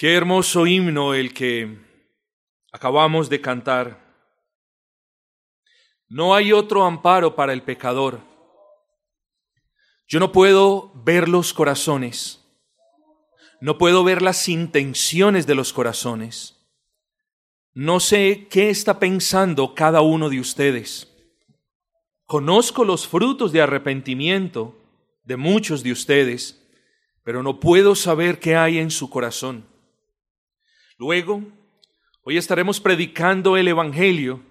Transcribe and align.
Qué 0.00 0.14
hermoso 0.14 0.66
himno 0.66 1.12
el 1.12 1.34
que 1.34 1.76
acabamos 2.72 3.28
de 3.28 3.42
cantar. 3.42 4.00
No 6.08 6.34
hay 6.34 6.54
otro 6.54 6.86
amparo 6.86 7.36
para 7.36 7.52
el 7.52 7.62
pecador. 7.62 8.18
Yo 10.08 10.18
no 10.18 10.32
puedo 10.32 10.90
ver 10.94 11.28
los 11.28 11.52
corazones, 11.52 12.42
no 13.60 13.76
puedo 13.76 14.02
ver 14.02 14.22
las 14.22 14.48
intenciones 14.48 15.46
de 15.46 15.54
los 15.54 15.70
corazones. 15.70 16.56
No 17.74 18.00
sé 18.00 18.46
qué 18.48 18.70
está 18.70 18.98
pensando 19.00 19.74
cada 19.74 20.00
uno 20.00 20.30
de 20.30 20.40
ustedes. 20.40 21.12
Conozco 22.24 22.86
los 22.86 23.06
frutos 23.06 23.52
de 23.52 23.60
arrepentimiento 23.60 24.78
de 25.24 25.36
muchos 25.36 25.82
de 25.82 25.92
ustedes, 25.92 26.58
pero 27.22 27.42
no 27.42 27.60
puedo 27.60 27.94
saber 27.94 28.40
qué 28.40 28.56
hay 28.56 28.78
en 28.78 28.90
su 28.90 29.10
corazón. 29.10 29.68
Luego, 31.00 31.42
hoy 32.24 32.36
estaremos 32.36 32.78
predicando 32.78 33.56
el 33.56 33.68
Evangelio, 33.68 34.42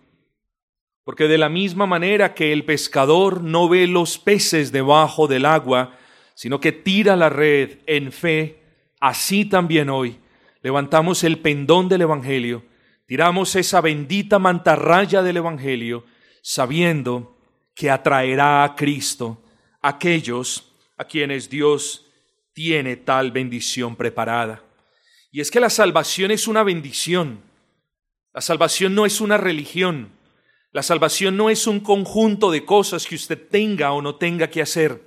porque 1.03 1.27
de 1.27 1.37
la 1.37 1.47
misma 1.47 1.85
manera 1.85 2.33
que 2.33 2.51
el 2.51 2.65
pescador 2.65 3.43
no 3.43 3.69
ve 3.69 3.85
los 3.85 4.17
peces 4.17 4.71
debajo 4.71 5.27
del 5.27 5.45
agua, 5.45 5.95
sino 6.33 6.59
que 6.59 6.71
tira 6.71 7.15
la 7.15 7.29
red 7.29 7.77
en 7.85 8.11
fe, 8.11 8.63
así 8.99 9.45
también 9.45 9.91
hoy 9.91 10.17
levantamos 10.63 11.23
el 11.23 11.37
pendón 11.37 11.87
del 11.87 12.01
Evangelio 12.01 12.63
tiramos 13.05 13.55
esa 13.55 13.79
bendita 13.79 14.39
mantarraya 14.39 15.21
del 15.21 15.37
Evangelio 15.37 16.03
sabiendo 16.41 17.37
que 17.75 17.91
atraerá 17.91 18.63
a 18.63 18.75
Cristo 18.75 19.43
aquellos 19.83 20.73
a 20.97 21.05
quienes 21.05 21.47
Dios 21.47 22.07
tiene 22.53 22.95
tal 22.95 23.31
bendición 23.31 23.95
preparada. 23.95 24.63
Y 25.31 25.41
es 25.41 25.51
que 25.51 25.59
la 25.59 25.69
salvación 25.69 26.31
es 26.31 26.47
una 26.47 26.63
bendición. 26.63 27.41
La 28.33 28.41
salvación 28.41 28.95
no 28.95 29.05
es 29.05 29.21
una 29.21 29.37
religión. 29.37 30.11
La 30.71 30.83
salvación 30.83 31.35
no 31.35 31.49
es 31.49 31.67
un 31.67 31.79
conjunto 31.79 32.51
de 32.51 32.65
cosas 32.65 33.05
que 33.05 33.15
usted 33.15 33.47
tenga 33.49 33.91
o 33.91 34.01
no 34.01 34.15
tenga 34.15 34.49
que 34.49 34.61
hacer. 34.61 35.01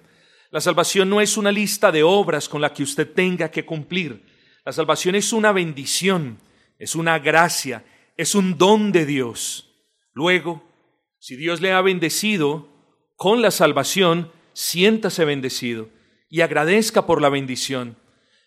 La 0.50 0.60
salvación 0.60 1.08
no 1.08 1.20
es 1.20 1.36
una 1.36 1.52
lista 1.52 1.90
de 1.92 2.02
obras 2.02 2.48
con 2.48 2.60
la 2.60 2.72
que 2.72 2.82
usted 2.82 3.10
tenga 3.12 3.50
que 3.50 3.64
cumplir. 3.64 4.22
La 4.64 4.72
salvación 4.72 5.14
es 5.14 5.32
una 5.32 5.52
bendición, 5.52 6.38
es 6.78 6.94
una 6.94 7.18
gracia, 7.18 7.84
es 8.16 8.34
un 8.34 8.58
don 8.58 8.92
de 8.92 9.06
Dios. 9.06 9.70
Luego, 10.12 10.62
si 11.18 11.36
Dios 11.36 11.60
le 11.60 11.72
ha 11.72 11.80
bendecido 11.80 12.68
con 13.16 13.40
la 13.40 13.50
salvación, 13.50 14.30
siéntase 14.52 15.24
bendecido 15.24 15.88
y 16.28 16.40
agradezca 16.40 17.06
por 17.06 17.22
la 17.22 17.28
bendición. 17.28 17.96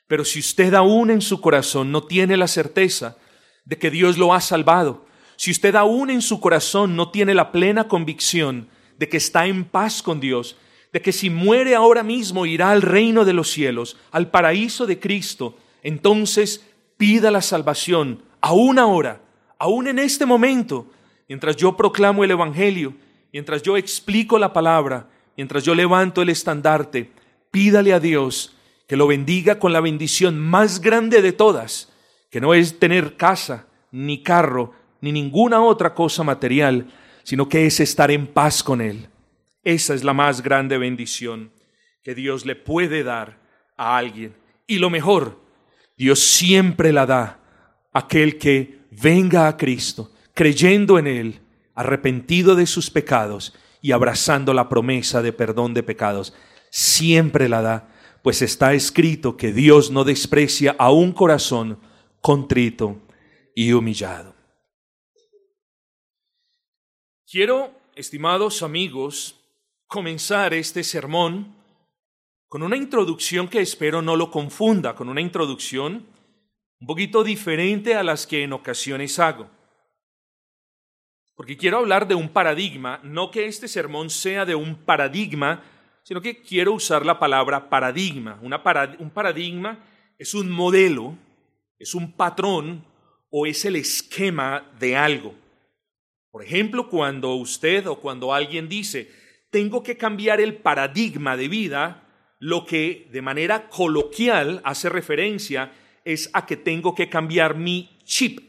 Pero 0.08 0.23
si 0.25 0.39
usted 0.39 0.73
aún 0.73 1.09
en 1.09 1.22
su 1.22 1.42
corazón 1.42 1.92
no 1.92 2.03
tiene 2.03 2.38
la 2.38 2.48
certeza 2.48 3.17
de 3.64 3.78
que 3.78 3.89
Dios 3.89 4.17
lo 4.17 4.34
ha 4.34 4.42
salvado, 4.42 5.06
si 5.36 5.52
usted 5.52 5.75
aún 5.75 6.09
en 6.09 6.22
su 6.22 6.39
corazón 6.39 6.95
no 6.95 7.11
tiene 7.11 7.34
la 7.34 7.52
plena 7.52 7.88
convicción 7.88 8.70
de 8.98 9.09
que 9.09 9.17
está 9.17 9.48
en 9.48 9.66
paz 9.66 10.02
con 10.02 10.20
Dios, 10.20 10.58
de 10.94 11.02
que 11.02 11.11
si 11.11 11.30
muere 11.30 11.76
ahora 11.76 12.03
mismo 12.03 12.45
irá 12.45 12.72
al 12.72 12.81
reino 12.81 13.26
de 13.26 13.33
los 13.33 13.50
cielos, 13.50 13.98
al 14.11 14.30
paraíso 14.30 14.86
de 14.86 15.00
Cristo, 15.00 15.58
entonces 15.83 16.66
pida 16.98 17.31
la 17.31 17.42
salvación 17.42 18.23
aún 18.39 18.80
ahora 18.80 19.22
aún 19.58 19.88
en 19.88 20.00
este 20.00 20.26
momento, 20.26 20.88
mientras 21.28 21.56
yo 21.56 21.76
proclamo 21.76 22.23
el 22.23 22.31
Evangelio, 22.31 22.94
mientras 23.31 23.61
yo 23.61 23.78
explico 23.78 24.38
la 24.38 24.53
palabra, 24.53 25.09
mientras 25.36 25.64
yo 25.64 25.76
levanto 25.76 26.22
el 26.22 26.30
estandarte, 26.30 27.11
pídale 27.52 27.94
a 27.94 28.00
Dios 28.00 28.55
que 28.88 28.95
lo 28.95 29.08
bendiga 29.08 29.59
con 29.59 29.73
la 29.73 29.81
bendición 29.81 30.39
más 30.39 30.81
grande 30.81 31.22
de 31.22 31.33
todas, 31.33 31.91
que 32.30 32.41
no 32.41 32.53
es 32.53 32.80
tener 32.80 33.16
casa, 33.17 33.67
ni 33.92 34.21
carro, 34.21 34.73
ni 35.02 35.11
ninguna 35.11 35.61
otra 35.61 35.93
cosa 35.93 36.23
material, 36.23 36.92
sino 37.23 37.49
que 37.49 37.65
es 37.65 37.80
estar 37.80 38.11
en 38.11 38.27
paz 38.27 38.64
con 38.64 38.82
Él. 38.82 39.08
Esa 39.64 39.93
es 39.93 40.04
la 40.04 40.14
más 40.14 40.42
grande 40.42 40.77
bendición 40.77 41.52
que 42.04 42.14
Dios 42.14 42.45
le 42.45 42.55
puede 42.55 43.04
dar 43.04 43.39
a 43.77 43.98
alguien. 43.98 44.36
Y 44.67 44.77
lo 44.77 44.89
mejor, 44.89 45.39
Dios 45.98 46.20
siempre 46.20 46.92
la 46.93 47.05
da 47.05 47.39
a 47.93 47.99
aquel 47.99 48.38
que 48.38 48.80
venga 48.92 49.48
a 49.48 49.58
Cristo, 49.58 50.11
creyendo 50.33 50.99
en 50.99 51.08
Él, 51.08 51.42
arrepentido 51.73 52.55
de 52.55 52.67
sus 52.67 52.89
pecados 52.89 53.55
y 53.82 53.92
abrazando 53.92 54.54
la 54.54 54.70
promesa 54.70 55.21
de 55.21 55.33
perdón 55.33 55.73
de 55.73 55.83
pecados, 55.83 56.33
siempre 56.70 57.49
la 57.49 57.61
da, 57.61 57.95
pues 58.25 58.41
está 58.41 58.73
escrito 58.73 59.37
que 59.37 59.53
Dios 59.53 59.91
no 59.91 60.03
desprecia 60.03 60.75
a 60.80 60.89
un 60.89 61.11
corazón 61.11 61.80
contrito 62.21 62.99
y 63.53 63.71
humillado. 63.71 64.33
Quiero, 67.30 67.71
estimados 67.93 68.64
amigos, 68.64 69.39
comenzar 69.85 70.55
este 70.55 70.83
sermón 70.83 71.55
con 72.47 72.64
una 72.64 72.77
introducción 72.77 73.47
que 73.47 73.61
espero 73.61 74.02
no 74.02 74.15
lo 74.15 74.31
confunda, 74.31 74.95
con 74.95 75.08
una 75.08 75.21
introducción 75.21 76.08
un 76.80 76.87
poquito 76.87 77.23
diferente 77.23 77.93
a 77.93 78.02
las 78.02 78.25
que 78.25 78.41
en 78.41 78.53
ocasiones 78.53 79.19
hago. 79.19 79.52
Porque 81.35 81.58
quiero 81.58 81.77
hablar 81.77 82.08
de 82.08 82.15
un 82.15 82.30
paradigma, 82.30 82.99
no 83.03 83.30
que 83.30 83.45
este 83.45 83.67
sermón 83.67 84.09
sea 84.09 84.45
de 84.45 84.55
un 84.55 84.77
paradigma, 84.77 85.61
sino 86.05 86.21
que 86.21 86.38
quiero 86.38 86.73
usar 86.73 87.04
la 87.04 87.17
palabra 87.17 87.67
paradigma. 87.67 88.39
un 88.42 89.10
paradigma 89.10 89.80
es 90.20 90.36
un 90.36 90.52
modelo, 90.52 91.17
es 91.80 91.95
un 91.95 92.11
patrón 92.11 92.86
o 93.32 93.48
es 93.48 93.66
el 93.66 93.76
esquema 93.76 94.71
de 94.80 94.95
algo. 94.95 95.33
Por 96.30 96.44
ejemplo, 96.44 96.89
cuando 96.89 97.33
usted 97.33 97.88
o 97.88 97.99
cuando 97.99 98.36
alguien 98.36 98.70
dice, 98.70 99.10
tengo 99.49 99.82
que 99.82 99.98
cambiar 99.98 100.39
el 100.39 100.58
paradigma 100.58 101.36
de 101.36 101.48
vida, 101.48 102.04
lo 102.39 102.67
que 102.67 103.08
de 103.11 103.23
manera 103.23 103.67
coloquial 103.67 104.61
hace 104.64 104.89
referencia 104.89 105.71
es 106.04 106.30
a 106.33 106.45
que 106.45 106.55
tengo 106.55 106.94
que 106.94 107.10
cambiar 107.10 107.55
mi 107.55 107.98
chip 108.04 108.42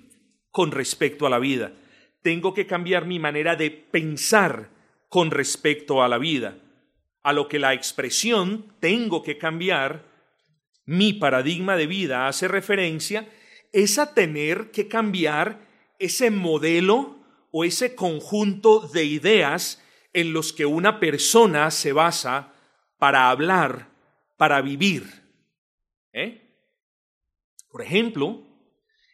con 0.50 0.72
respecto 0.72 1.26
a 1.26 1.30
la 1.30 1.38
vida. 1.38 1.72
Tengo 2.20 2.52
que 2.52 2.66
cambiar 2.66 3.06
mi 3.06 3.18
manera 3.18 3.56
de 3.56 3.70
pensar 3.70 4.68
con 5.08 5.30
respecto 5.30 6.02
a 6.02 6.08
la 6.08 6.18
vida. 6.18 6.58
A 7.26 7.32
lo 7.32 7.48
que 7.48 7.58
la 7.58 7.74
expresión 7.74 8.72
tengo 8.78 9.24
que 9.24 9.36
cambiar 9.36 10.04
mi 10.84 11.12
paradigma 11.12 11.74
de 11.74 11.88
vida 11.88 12.28
hace 12.28 12.46
referencia 12.46 13.28
es 13.72 13.98
a 13.98 14.14
tener 14.14 14.70
que 14.70 14.86
cambiar 14.86 15.66
ese 15.98 16.30
modelo 16.30 17.18
o 17.50 17.64
ese 17.64 17.96
conjunto 17.96 18.78
de 18.78 19.06
ideas 19.06 19.82
en 20.12 20.32
los 20.32 20.52
que 20.52 20.66
una 20.66 21.00
persona 21.00 21.72
se 21.72 21.92
basa 21.92 22.52
para 22.96 23.28
hablar, 23.28 23.88
para 24.36 24.62
vivir. 24.62 25.02
¿Eh? 26.12 26.48
Por 27.68 27.82
ejemplo, 27.82 28.40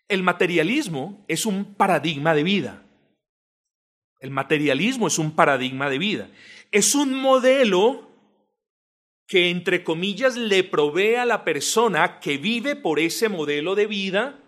el 0.08 0.22
materialismo 0.22 1.24
es 1.28 1.46
un 1.46 1.76
paradigma 1.76 2.34
de 2.34 2.42
vida. 2.42 2.82
El 4.20 4.32
materialismo 4.32 5.06
es 5.06 5.18
un 5.18 5.34
paradigma 5.34 5.88
de 5.88 5.98
vida. 5.98 6.30
Es 6.72 6.94
un 6.94 7.12
modelo 7.12 8.10
que, 9.26 9.50
entre 9.50 9.84
comillas, 9.84 10.38
le 10.38 10.64
provee 10.64 11.16
a 11.16 11.26
la 11.26 11.44
persona 11.44 12.18
que 12.18 12.38
vive 12.38 12.76
por 12.76 12.98
ese 12.98 13.28
modelo 13.28 13.74
de 13.74 13.86
vida 13.86 14.38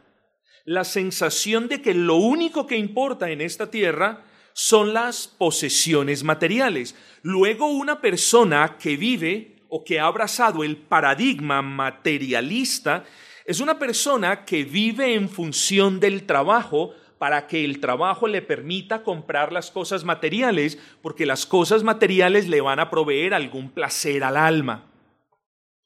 la 0.65 0.85
sensación 0.85 1.69
de 1.69 1.83
que 1.83 1.93
lo 1.93 2.17
único 2.17 2.67
que 2.67 2.79
importa 2.79 3.31
en 3.31 3.43
esta 3.43 3.71
tierra 3.71 4.25
son 4.55 4.95
las 4.95 5.29
posesiones 5.29 6.25
materiales. 6.25 6.97
Luego 7.21 7.67
una 7.67 8.01
persona 8.01 8.79
que 8.79 8.97
vive 8.97 9.57
o 9.69 9.85
que 9.85 10.01
ha 10.01 10.07
abrazado 10.07 10.65
el 10.65 10.79
paradigma 10.79 11.61
materialista 11.61 13.05
es 13.45 13.61
una 13.61 13.79
persona 13.79 14.47
que 14.47 14.65
vive 14.65 15.13
en 15.13 15.29
función 15.29 16.01
del 16.01 16.25
trabajo 16.25 16.95
para 17.19 17.47
que 17.47 17.65
el 17.65 17.81
trabajo 17.81 18.29
le 18.29 18.43
permita 18.43 19.03
comprar 19.03 19.53
las 19.53 19.71
cosas 19.71 20.05
materiales, 20.05 20.79
porque 21.03 21.27
las 21.27 21.47
cosas 21.47 21.83
materiales 21.83 22.49
le 22.49 22.61
van 22.61 22.81
a 22.81 22.91
proveer 22.91 23.35
algún 23.35 23.71
placer 23.71 24.25
al 24.25 24.37
alma. 24.37 24.91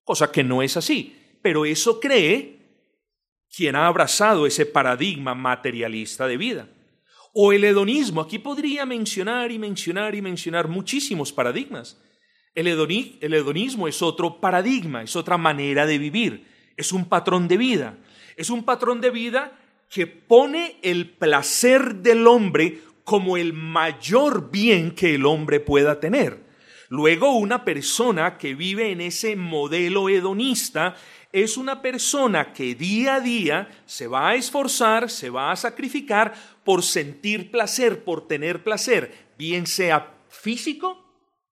Cosa 0.04 0.32
que 0.32 0.42
no 0.42 0.62
es 0.62 0.76
así, 0.76 1.16
pero 1.42 1.64
eso 1.64 2.00
cree 2.00 2.58
quien 3.54 3.76
ha 3.76 3.86
abrazado 3.86 4.46
ese 4.46 4.66
paradigma 4.66 5.34
materialista 5.34 6.26
de 6.26 6.36
vida. 6.36 6.68
O 7.34 7.52
el 7.52 7.64
hedonismo, 7.64 8.22
aquí 8.22 8.38
podría 8.38 8.86
mencionar 8.86 9.52
y 9.52 9.58
mencionar 9.58 10.14
y 10.14 10.22
mencionar 10.22 10.68
muchísimos 10.68 11.32
paradigmas. 11.32 12.00
El, 12.54 12.66
hedonismo 12.66 13.86
es 13.86 14.02
otro 14.02 14.40
paradigma, 14.40 15.02
es 15.02 15.14
otra 15.14 15.36
manera 15.36 15.86
de 15.86 15.98
vivir 15.98 16.58
es 16.78 16.92
un 16.92 17.04
patrón 17.04 17.48
de 17.48 17.58
vida. 17.58 17.98
Es 18.36 18.48
un 18.48 18.64
patrón 18.64 19.02
de 19.02 19.10
vida 19.10 19.52
que 19.88 20.06
pone 20.06 20.76
el 20.82 21.10
placer 21.10 21.96
del 21.96 22.26
hombre 22.26 22.80
como 23.04 23.36
el 23.36 23.52
mayor 23.54 24.50
bien 24.50 24.94
que 24.94 25.14
el 25.14 25.24
hombre 25.24 25.60
pueda 25.60 25.98
tener. 25.98 26.46
Luego, 26.90 27.32
una 27.32 27.64
persona 27.64 28.38
que 28.38 28.54
vive 28.54 28.92
en 28.92 29.00
ese 29.00 29.36
modelo 29.36 30.08
hedonista 30.08 30.96
es 31.32 31.58
una 31.58 31.82
persona 31.82 32.52
que 32.52 32.74
día 32.74 33.16
a 33.16 33.20
día 33.20 33.68
se 33.84 34.06
va 34.06 34.30
a 34.30 34.34
esforzar, 34.34 35.10
se 35.10 35.28
va 35.28 35.52
a 35.52 35.56
sacrificar 35.56 36.32
por 36.64 36.82
sentir 36.82 37.50
placer, 37.50 38.04
por 38.04 38.26
tener 38.26 38.64
placer, 38.64 39.28
bien 39.36 39.66
sea 39.66 40.14
físico, 40.28 41.04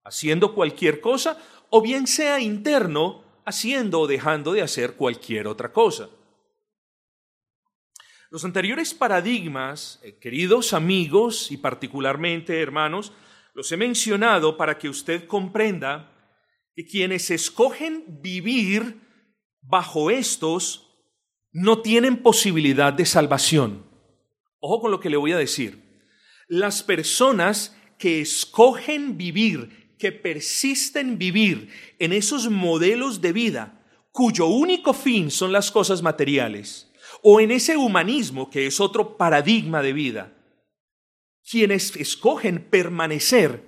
haciendo 0.05 0.53
cualquier 0.53 1.01
cosa, 1.01 1.37
o 1.69 1.81
bien 1.81 2.07
sea 2.07 2.39
interno, 2.39 3.23
haciendo 3.43 4.01
o 4.01 4.07
dejando 4.07 4.53
de 4.53 4.61
hacer 4.61 4.95
cualquier 4.95 5.47
otra 5.47 5.73
cosa. 5.73 6.09
Los 8.31 8.43
anteriores 8.43 8.93
paradigmas, 8.93 9.99
eh, 10.03 10.17
queridos 10.19 10.73
amigos 10.73 11.51
y 11.51 11.57
particularmente 11.57 12.61
hermanos, 12.61 13.13
los 13.53 13.71
he 13.71 13.77
mencionado 13.77 14.57
para 14.57 14.77
que 14.77 14.89
usted 14.89 15.27
comprenda 15.27 16.11
que 16.75 16.85
quienes 16.85 17.31
escogen 17.31 18.21
vivir 18.21 18.99
bajo 19.61 20.09
estos 20.09 20.91
no 21.51 21.81
tienen 21.81 22.21
posibilidad 22.21 22.91
de 22.91 23.05
salvación. 23.05 23.85
Ojo 24.59 24.81
con 24.81 24.91
lo 24.91 24.99
que 24.99 25.09
le 25.09 25.17
voy 25.17 25.31
a 25.31 25.37
decir. 25.37 25.81
Las 26.47 26.83
personas 26.83 27.77
que 27.97 28.19
escogen 28.19 29.17
vivir, 29.17 29.95
que 29.97 30.11
persisten 30.11 31.17
vivir 31.17 31.69
en 31.99 32.11
esos 32.11 32.49
modelos 32.49 33.21
de 33.21 33.31
vida 33.31 33.81
cuyo 34.11 34.47
único 34.47 34.93
fin 34.93 35.29
son 35.29 35.51
las 35.51 35.71
cosas 35.71 36.01
materiales, 36.01 36.89
o 37.27 37.39
en 37.39 37.49
ese 37.49 37.75
humanismo 37.75 38.51
que 38.51 38.67
es 38.67 38.79
otro 38.79 39.17
paradigma 39.17 39.81
de 39.81 39.93
vida, 39.93 40.31
quienes 41.49 41.95
escogen 41.95 42.63
permanecer 42.69 43.63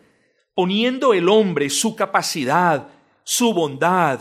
poniendo 0.53 1.15
el 1.15 1.27
hombre, 1.27 1.71
su 1.71 1.95
capacidad, 1.95 2.87
su 3.23 3.55
bondad, 3.55 4.19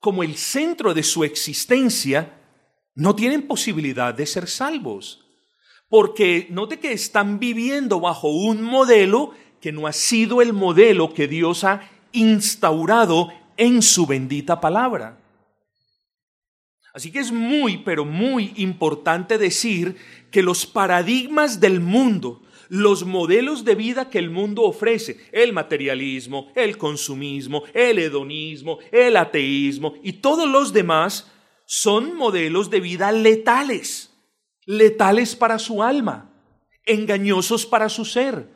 como 0.00 0.24
el 0.24 0.34
centro 0.34 0.92
de 0.92 1.04
su 1.04 1.22
existencia, 1.22 2.36
no 2.96 3.14
tienen 3.14 3.46
posibilidad 3.46 4.12
de 4.12 4.26
ser 4.26 4.48
salvos. 4.48 5.24
Porque 5.88 6.48
note 6.50 6.80
que 6.80 6.90
están 6.90 7.38
viviendo 7.38 8.00
bajo 8.00 8.28
un 8.28 8.60
modelo 8.60 9.34
que 9.60 9.70
no 9.70 9.86
ha 9.86 9.92
sido 9.92 10.42
el 10.42 10.52
modelo 10.52 11.14
que 11.14 11.28
Dios 11.28 11.62
ha 11.62 11.88
instaurado 12.10 13.28
en 13.56 13.82
su 13.82 14.04
bendita 14.04 14.60
palabra. 14.60 15.27
Así 16.98 17.12
que 17.12 17.20
es 17.20 17.30
muy, 17.30 17.76
pero 17.76 18.04
muy 18.04 18.52
importante 18.56 19.38
decir 19.38 19.94
que 20.32 20.42
los 20.42 20.66
paradigmas 20.66 21.60
del 21.60 21.78
mundo, 21.78 22.42
los 22.68 23.04
modelos 23.04 23.64
de 23.64 23.76
vida 23.76 24.10
que 24.10 24.18
el 24.18 24.30
mundo 24.30 24.64
ofrece, 24.64 25.16
el 25.30 25.52
materialismo, 25.52 26.50
el 26.56 26.76
consumismo, 26.76 27.62
el 27.72 28.00
hedonismo, 28.00 28.80
el 28.90 29.16
ateísmo 29.16 29.94
y 30.02 30.14
todos 30.14 30.48
los 30.48 30.72
demás, 30.72 31.30
son 31.66 32.16
modelos 32.16 32.68
de 32.68 32.80
vida 32.80 33.12
letales, 33.12 34.12
letales 34.66 35.36
para 35.36 35.60
su 35.60 35.84
alma, 35.84 36.32
engañosos 36.84 37.64
para 37.64 37.88
su 37.90 38.04
ser. 38.04 38.48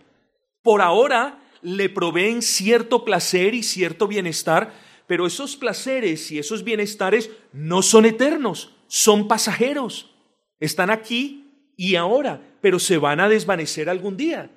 Por 0.62 0.83
ahora 0.83 1.41
le 1.62 1.89
proveen 1.89 2.43
cierto 2.43 3.05
placer 3.05 3.55
y 3.55 3.62
cierto 3.62 4.09
bienestar, 4.09 4.75
pero 5.07 5.27
esos 5.27 5.57
placeres 5.57 6.31
y 6.31 6.39
esos 6.39 6.65
bienestares 6.65 7.31
no 7.53 7.83
son 7.83 8.05
eternos, 8.05 8.75
son 8.87 9.29
pasajeros. 9.29 10.15
Están 10.61 10.91
aquí 10.91 11.73
y 11.77 11.97
ahora, 11.97 12.41
pero 12.61 12.79
se 12.79 12.99
van 12.99 13.21
a 13.21 13.29
desvanecer 13.29 13.89
algún 13.89 14.17
día. 14.17 14.51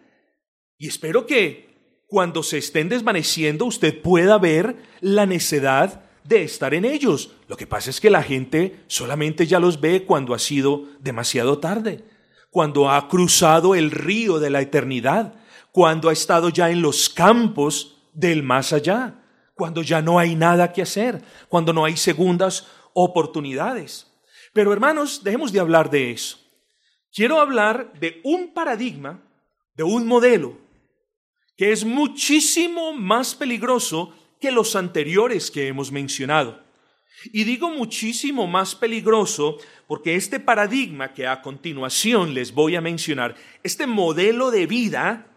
Y 0.77 0.87
espero 0.87 1.25
que 1.25 1.65
cuando 2.07 2.43
se 2.43 2.57
estén 2.57 2.89
desvaneciendo 2.89 3.65
usted 3.65 4.01
pueda 4.01 4.37
ver 4.37 4.75
la 5.01 5.25
necedad 5.25 6.03
de 6.23 6.43
estar 6.43 6.73
en 6.73 6.85
ellos. 6.85 7.31
Lo 7.47 7.57
que 7.57 7.67
pasa 7.67 7.89
es 7.89 8.01
que 8.01 8.09
la 8.09 8.23
gente 8.23 8.79
solamente 8.87 9.47
ya 9.47 9.59
los 9.59 9.79
ve 9.79 10.03
cuando 10.03 10.33
ha 10.33 10.39
sido 10.39 10.85
demasiado 10.99 11.59
tarde, 11.59 12.03
cuando 12.49 12.89
ha 12.89 13.07
cruzado 13.07 13.75
el 13.75 13.91
río 13.91 14.39
de 14.39 14.49
la 14.49 14.61
eternidad, 14.61 15.33
cuando 15.71 16.09
ha 16.09 16.13
estado 16.13 16.49
ya 16.49 16.69
en 16.69 16.81
los 16.81 17.09
campos 17.09 17.97
del 18.13 18.43
más 18.43 18.73
allá, 18.73 19.24
cuando 19.55 19.81
ya 19.81 20.01
no 20.01 20.19
hay 20.19 20.35
nada 20.35 20.71
que 20.71 20.81
hacer, 20.81 21.23
cuando 21.49 21.73
no 21.73 21.85
hay 21.85 21.97
segundas 21.97 22.67
oportunidades. 22.93 24.11
Pero 24.53 24.71
hermanos, 24.71 25.23
dejemos 25.23 25.51
de 25.51 25.59
hablar 25.59 25.89
de 25.89 26.11
eso. 26.11 26.37
Quiero 27.11 27.39
hablar 27.39 27.93
de 27.99 28.19
un 28.23 28.53
paradigma, 28.53 29.23
de 29.73 29.83
un 29.83 30.05
modelo, 30.05 30.57
que 31.57 31.71
es 31.71 31.85
muchísimo 31.85 32.93
más 32.93 33.33
peligroso 33.33 34.13
que 34.39 34.51
los 34.51 34.75
anteriores 34.75 35.49
que 35.49 35.67
hemos 35.67 35.91
mencionado. 35.91 36.61
Y 37.31 37.45
digo 37.45 37.69
muchísimo 37.69 38.45
más 38.47 38.75
peligroso 38.75 39.57
porque 39.87 40.15
este 40.15 40.39
paradigma 40.39 41.13
que 41.13 41.27
a 41.27 41.41
continuación 41.41 42.33
les 42.33 42.53
voy 42.53 42.75
a 42.75 42.81
mencionar, 42.81 43.35
este 43.63 43.87
modelo 43.87 44.51
de 44.51 44.67
vida 44.67 45.27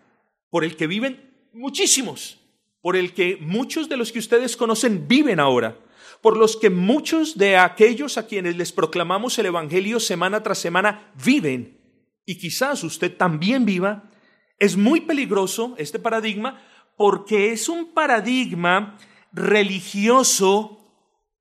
por 0.51 0.65
el 0.65 0.77
que 0.77 0.89
viven 0.89 1.49
muchísimos, 1.53 2.41
por 2.81 2.97
el 2.97 3.15
que 3.15 3.37
muchos 3.41 3.89
de 3.89 3.97
los 3.97 4.13
que 4.13 4.19
ustedes 4.19 4.57
conocen 4.57 5.09
viven 5.09 5.41
ahora, 5.41 5.79
por 6.21 6.37
los 6.37 6.57
que 6.57 6.71
muchos 6.71 7.39
de 7.39 7.57
aquellos 7.57 8.19
a 8.19 8.27
quienes 8.27 8.57
les 8.57 8.73
proclamamos 8.73 9.39
el 9.39 9.47
Evangelio 9.47 10.01
semana 10.01 10.43
tras 10.43 10.59
semana 10.59 11.13
viven, 11.25 11.79
y 12.25 12.39
quizás 12.39 12.85
usted 12.85 13.17
también 13.17 13.65
viva, 13.65 14.11
es 14.59 14.77
muy 14.77 15.01
peligroso 15.01 15.75
este 15.79 15.99
paradigma 15.99 16.63
porque 16.97 17.53
es 17.53 17.69
un 17.69 17.95
paradigma 17.95 18.99
religioso 19.33 20.79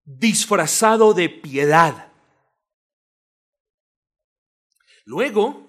disfrazado 0.05 1.13
de 1.13 1.29
piedad. 1.29 2.13
Luego, 5.03 5.67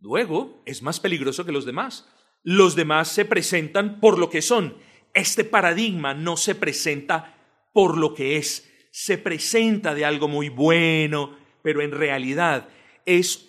luego 0.00 0.62
es 0.66 0.82
más 0.82 0.98
peligroso 0.98 1.44
que 1.44 1.52
los 1.52 1.64
demás. 1.64 2.06
Los 2.42 2.76
demás 2.76 3.08
se 3.08 3.24
presentan 3.24 4.00
por 4.00 4.18
lo 4.18 4.30
que 4.30 4.42
son. 4.42 4.76
Este 5.14 5.44
paradigma 5.44 6.14
no 6.14 6.36
se 6.36 6.54
presenta 6.54 7.36
por 7.72 7.96
lo 7.96 8.14
que 8.14 8.36
es. 8.36 8.70
Se 8.90 9.18
presenta 9.18 9.94
de 9.94 10.04
algo 10.04 10.28
muy 10.28 10.48
bueno, 10.48 11.36
pero 11.62 11.82
en 11.82 11.92
realidad 11.92 12.68
es 13.04 13.48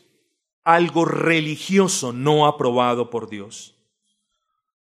algo 0.64 1.06
religioso 1.06 2.14
no 2.14 2.46
aprobado 2.46 3.10
por 3.10 3.30
Dios. 3.30 3.76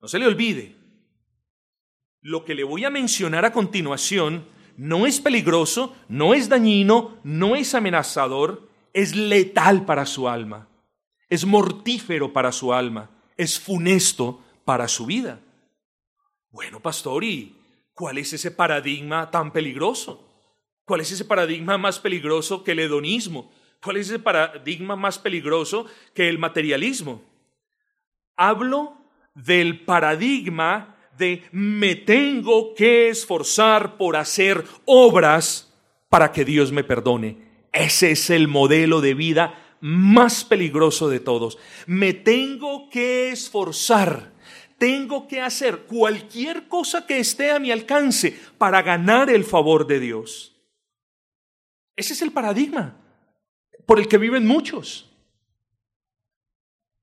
No 0.00 0.08
se 0.08 0.19
le 0.19 0.26
olvide, 0.26 0.76
lo 2.20 2.44
que 2.44 2.54
le 2.54 2.64
voy 2.64 2.85
a 2.85 2.90
mencionar 2.90 3.44
a 3.44 3.52
continuación 3.52 4.47
no 4.76 5.06
es 5.06 5.21
peligroso, 5.21 5.94
no 6.09 6.35
es 6.35 6.49
dañino, 6.49 7.18
no 7.25 7.56
es 7.56 7.75
amenazador, 7.75 8.68
es 8.92 9.14
letal 9.14 9.85
para 9.85 10.06
su 10.06 10.28
alma, 10.28 10.68
es 11.28 11.44
mortífero 11.44 12.32
para 12.32 12.52
su 12.52 12.73
alma, 12.73 13.11
es 13.42 13.58
funesto 13.58 14.42
para 14.64 14.88
su 14.88 15.06
vida. 15.06 15.40
Bueno, 16.50 16.80
pastor, 16.80 17.25
¿y 17.25 17.56
cuál 17.94 18.18
es 18.18 18.32
ese 18.32 18.50
paradigma 18.50 19.30
tan 19.30 19.52
peligroso? 19.52 20.28
¿Cuál 20.84 21.00
es 21.00 21.12
ese 21.12 21.25
paradigma 21.25 21.78
más 21.78 21.99
peligroso 21.99 22.64
que 22.64 22.72
el 22.72 22.80
hedonismo? 22.80 23.52
¿Cuál 23.82 23.96
es 23.96 24.08
ese 24.08 24.18
paradigma 24.18 24.96
más 24.96 25.18
peligroso 25.18 25.87
que 26.14 26.28
el 26.28 26.38
materialismo? 26.38 27.22
Hablo 28.37 28.96
del 29.34 29.84
paradigma 29.84 30.96
de 31.16 31.42
me 31.52 31.94
tengo 31.94 32.75
que 32.75 33.08
esforzar 33.08 33.96
por 33.96 34.16
hacer 34.16 34.64
obras 34.84 35.72
para 36.08 36.32
que 36.32 36.44
Dios 36.44 36.72
me 36.72 36.84
perdone. 36.84 37.38
Ese 37.72 38.11
es 38.11 38.28
el 38.30 38.49
modelo 38.49 39.00
de 39.00 39.14
vida 39.14 39.62
más 39.83 40.45
peligroso 40.45 41.11
de 41.11 41.21
todos. 41.21 41.59
Me 41.87 42.15
tengo 42.15 42.89
que 42.89 43.31
esforzar, 43.31 44.33
tengo 44.79 45.27
que 45.29 45.41
hacer 45.41 45.81
cualquier 45.81 46.69
cosa 46.69 47.05
que 47.05 47.19
esté 47.19 47.51
a 47.51 47.59
mi 47.59 47.71
alcance 47.71 48.41
para 48.57 48.81
ganar 48.81 49.29
el 49.29 49.45
favor 49.45 49.87
de 49.87 50.01
Dios. 50.01 50.57
Ese 51.97 52.15
es 52.15 52.23
el 52.23 52.33
paradigma 52.33 52.97
por 53.85 53.99
el 53.99 54.09
que 54.09 54.19
viven 54.19 54.47
muchos. 54.47 55.11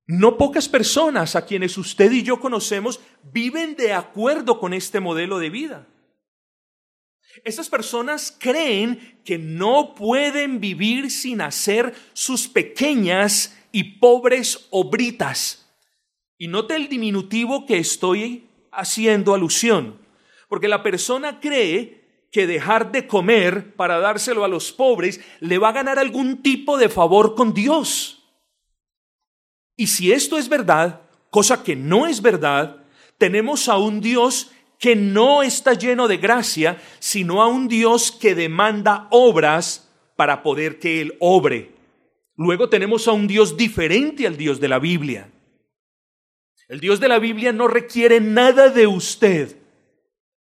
No 0.08 0.38
pocas 0.38 0.68
personas 0.68 1.36
a 1.36 1.46
quienes 1.46 1.78
usted 1.78 2.12
y 2.12 2.24
yo 2.24 2.40
conocemos 2.40 3.00
viven 3.32 3.76
de 3.76 3.94
acuerdo 3.94 4.60
con 4.60 4.74
este 4.74 5.00
modelo 5.00 5.38
de 5.38 5.50
vida. 5.50 5.88
Estas 7.44 7.70
personas 7.70 8.36
creen 8.38 9.20
que 9.24 9.38
no 9.38 9.96
pueden 9.96 10.60
vivir 10.60 11.12
sin 11.12 11.42
hacer 11.42 11.94
sus 12.14 12.48
pequeñas 12.48 13.56
y 13.72 14.00
pobres 14.00 14.68
obritas. 14.72 15.70
Y 16.38 16.48
note 16.48 16.76
el 16.76 16.90
diminutivo 16.90 17.66
que 17.66 17.78
estoy 17.78 18.48
haciendo 18.72 19.34
alusión, 19.34 20.00
porque 20.48 20.68
la 20.68 20.84
persona 20.84 21.40
cree 21.40 22.00
que 22.32 22.48
dejar 22.48 22.92
de 22.92 23.08
comer 23.08 23.76
para 23.76 24.00
dárselo 24.00 24.44
a 24.44 24.48
los 24.48 24.72
pobres 24.72 25.20
le 25.40 25.58
va 25.58 25.70
a 25.70 25.74
ganar 25.74 26.00
algún 26.00 26.42
tipo 26.42 26.78
de 26.78 26.90
favor 26.90 27.36
con 27.36 27.54
Dios. 27.54 28.24
Y 29.76 29.88
si 29.88 30.12
esto 30.12 30.38
es 30.38 30.50
verdad, 30.50 31.02
cosa 31.30 31.64
que 31.64 31.76
no 31.76 32.06
es 32.06 32.22
verdad, 32.22 32.84
tenemos 33.18 33.68
a 33.68 33.78
un 33.78 34.02
Dios 34.02 34.52
que 34.80 34.96
no 34.96 35.44
está 35.44 35.74
lleno 35.74 36.08
de 36.08 36.18
gracia, 36.18 36.82
sino 37.00 37.42
a 37.42 37.48
un 37.48 37.68
Dios 37.68 38.12
que 38.12 38.34
demanda 38.34 39.08
obras 39.12 39.92
para 40.16 40.42
poder 40.42 40.80
que 40.80 41.02
Él 41.02 41.16
obre. 41.20 41.76
Luego 42.38 42.70
tenemos 42.70 43.08
a 43.10 43.12
un 43.12 43.28
Dios 43.28 43.58
diferente 43.58 44.26
al 44.26 44.38
Dios 44.38 44.62
de 44.62 44.70
la 44.70 44.80
Biblia. 44.80 45.30
El 46.70 46.80
Dios 46.80 47.02
de 47.02 47.10
la 47.10 47.20
Biblia 47.20 47.52
no 47.52 47.68
requiere 47.68 48.22
nada 48.22 48.70
de 48.70 48.88
usted 48.88 49.58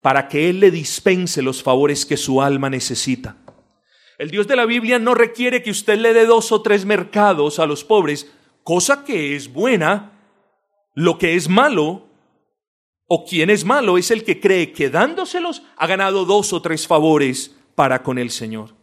para 0.01 0.27
que 0.29 0.51
Él 0.51 0.59
le 0.59 0.73
dispense 0.73 1.41
los 1.41 1.63
favores 1.63 2.05
que 2.05 2.17
su 2.17 2.43
alma 2.43 2.69
necesita. 2.69 3.37
El 4.19 4.31
Dios 4.31 4.49
de 4.49 4.57
la 4.57 4.67
Biblia 4.67 4.99
no 4.99 5.15
requiere 5.15 5.63
que 5.63 5.71
usted 5.71 5.99
le 5.99 6.13
dé 6.13 6.27
dos 6.27 6.51
o 6.51 6.61
tres 6.63 6.85
mercados 6.85 7.59
a 7.59 7.67
los 7.67 7.85
pobres, 7.85 8.33
cosa 8.65 9.05
que 9.05 9.37
es 9.37 9.53
buena. 9.53 10.11
Lo 10.95 11.19
que 11.19 11.35
es 11.35 11.49
malo 11.49 12.09
o 13.17 13.25
quien 13.25 13.49
es 13.49 13.65
malo 13.65 13.97
es 13.97 14.11
el 14.11 14.25
que 14.25 14.41
cree 14.41 14.73
que 14.73 14.91
dándoselos 14.91 15.63
ha 15.77 15.87
ganado 15.87 16.25
dos 16.25 16.53
o 16.53 16.61
tres 16.61 16.85
favores 16.85 17.55
para 17.77 18.03
con 18.03 18.19
el 18.19 18.33
Señor. 18.33 18.75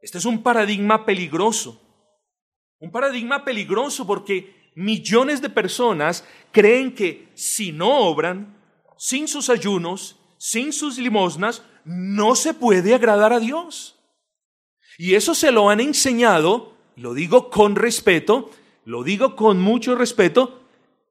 Este 0.00 0.18
es 0.18 0.24
un 0.24 0.42
paradigma 0.42 1.06
peligroso. 1.06 1.80
Un 2.80 2.90
paradigma 2.90 3.44
peligroso 3.44 4.04
porque 4.04 4.72
millones 4.74 5.40
de 5.40 5.48
personas 5.48 6.24
creen 6.50 6.92
que 6.92 7.28
si 7.34 7.70
no 7.70 8.00
obran, 8.00 8.60
sin 8.98 9.28
sus 9.28 9.48
ayunos, 9.48 10.18
sin 10.38 10.72
sus 10.72 10.98
limosnas, 10.98 11.62
no 11.84 12.34
se 12.34 12.54
puede 12.54 12.96
agradar 12.96 13.32
a 13.32 13.38
Dios. 13.38 13.94
Y 14.98 15.14
eso 15.14 15.36
se 15.36 15.52
lo 15.52 15.70
han 15.70 15.78
enseñado, 15.78 16.72
lo 16.96 17.14
digo 17.14 17.48
con 17.48 17.76
respeto, 17.76 18.50
lo 18.84 19.04
digo 19.04 19.36
con 19.36 19.60
mucho 19.60 19.94
respeto, 19.94 20.61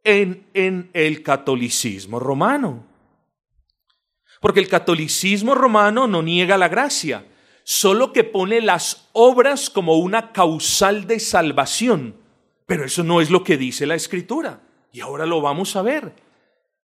en, 0.03 0.47
en 0.53 0.89
el 0.93 1.23
catolicismo 1.23 2.19
romano. 2.19 2.85
Porque 4.39 4.59
el 4.59 4.67
catolicismo 4.67 5.53
romano 5.55 6.07
no 6.07 6.21
niega 6.21 6.57
la 6.57 6.67
gracia, 6.67 7.25
solo 7.63 8.11
que 8.11 8.23
pone 8.23 8.61
las 8.61 9.09
obras 9.13 9.69
como 9.69 9.97
una 9.97 10.31
causal 10.31 11.05
de 11.05 11.19
salvación. 11.19 12.15
Pero 12.65 12.85
eso 12.85 13.03
no 13.03 13.21
es 13.21 13.29
lo 13.29 13.43
que 13.43 13.57
dice 13.57 13.85
la 13.85 13.95
escritura. 13.95 14.61
Y 14.91 15.01
ahora 15.01 15.25
lo 15.25 15.41
vamos 15.41 15.75
a 15.75 15.81
ver. 15.81 16.13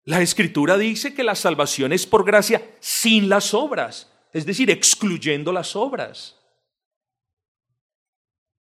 La 0.05 0.21
escritura 0.21 0.79
dice 0.79 1.15
que 1.15 1.25
la 1.25 1.35
salvación 1.35 1.93
es 1.93 2.07
por 2.07 2.25
gracia 2.25 2.63
sin 2.79 3.29
las 3.29 3.55
obras, 3.55 4.13
es 4.33 4.47
decir, 4.47 4.71
excluyendo 4.71 5.53
las 5.53 5.75
obras. 5.75 6.37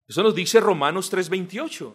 Eso 0.07 0.23
nos 0.23 0.33
dice 0.33 0.59
Romanos 0.59 1.11
3:28. 1.11 1.93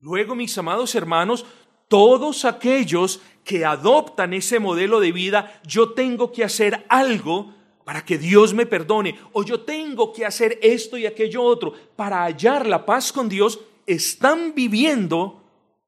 Luego, 0.00 0.34
mis 0.34 0.56
amados 0.56 0.94
hermanos, 0.94 1.44
todos 1.88 2.44
aquellos 2.44 3.20
que 3.44 3.64
adoptan 3.64 4.34
ese 4.34 4.58
modelo 4.58 5.00
de 5.00 5.12
vida, 5.12 5.60
yo 5.66 5.90
tengo 5.90 6.30
que 6.32 6.44
hacer 6.44 6.84
algo 6.88 7.54
para 7.84 8.04
que 8.04 8.18
Dios 8.18 8.52
me 8.52 8.66
perdone, 8.66 9.18
o 9.32 9.42
yo 9.42 9.62
tengo 9.62 10.12
que 10.12 10.26
hacer 10.26 10.58
esto 10.60 10.98
y 10.98 11.06
aquello 11.06 11.42
otro 11.42 11.72
para 11.96 12.24
hallar 12.24 12.66
la 12.66 12.84
paz 12.84 13.12
con 13.12 13.30
Dios, 13.30 13.60
están 13.86 14.54
viviendo 14.54 15.42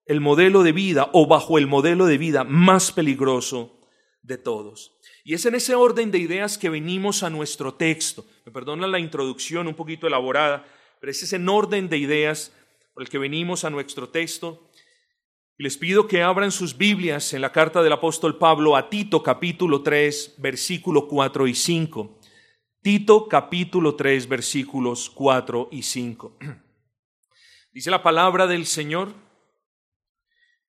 el 0.06 0.22
modelo 0.22 0.62
de 0.62 0.72
vida 0.72 1.10
o 1.12 1.26
bajo 1.26 1.58
el 1.58 1.66
modelo 1.66 2.06
de 2.06 2.16
vida 2.16 2.42
más 2.42 2.90
peligroso 2.90 3.78
de 4.22 4.38
todos. 4.38 4.92
Y 5.24 5.34
es 5.34 5.44
en 5.44 5.54
ese 5.54 5.74
orden 5.74 6.10
de 6.10 6.18
ideas 6.18 6.56
que 6.56 6.70
venimos 6.70 7.22
a 7.22 7.28
nuestro 7.28 7.74
texto. 7.74 8.24
Me 8.46 8.52
perdona 8.52 8.86
la 8.86 8.98
introducción 8.98 9.66
un 9.66 9.74
poquito 9.74 10.06
elaborada, 10.06 10.64
pero 11.00 11.10
ese 11.10 11.26
es 11.26 11.34
en 11.34 11.48
orden 11.48 11.90
de 11.90 11.98
ideas 11.98 12.52
por 12.94 13.02
el 13.02 13.10
que 13.10 13.18
venimos 13.18 13.64
a 13.64 13.70
nuestro 13.70 14.08
texto. 14.08 14.69
Les 15.60 15.76
pido 15.76 16.06
que 16.06 16.22
abran 16.22 16.52
sus 16.52 16.78
Biblias 16.78 17.34
en 17.34 17.42
la 17.42 17.52
carta 17.52 17.82
del 17.82 17.92
apóstol 17.92 18.38
Pablo 18.38 18.76
a 18.76 18.88
Tito 18.88 19.22
capítulo 19.22 19.82
3, 19.82 20.36
versículo 20.38 21.06
4 21.06 21.46
y 21.46 21.54
5. 21.54 22.18
Tito 22.80 23.28
capítulo 23.28 23.94
3, 23.94 24.26
versículos 24.26 25.10
4 25.10 25.68
y 25.70 25.82
5. 25.82 26.38
Dice 27.74 27.90
la 27.90 28.02
palabra 28.02 28.46
del 28.46 28.64
Señor. 28.64 29.12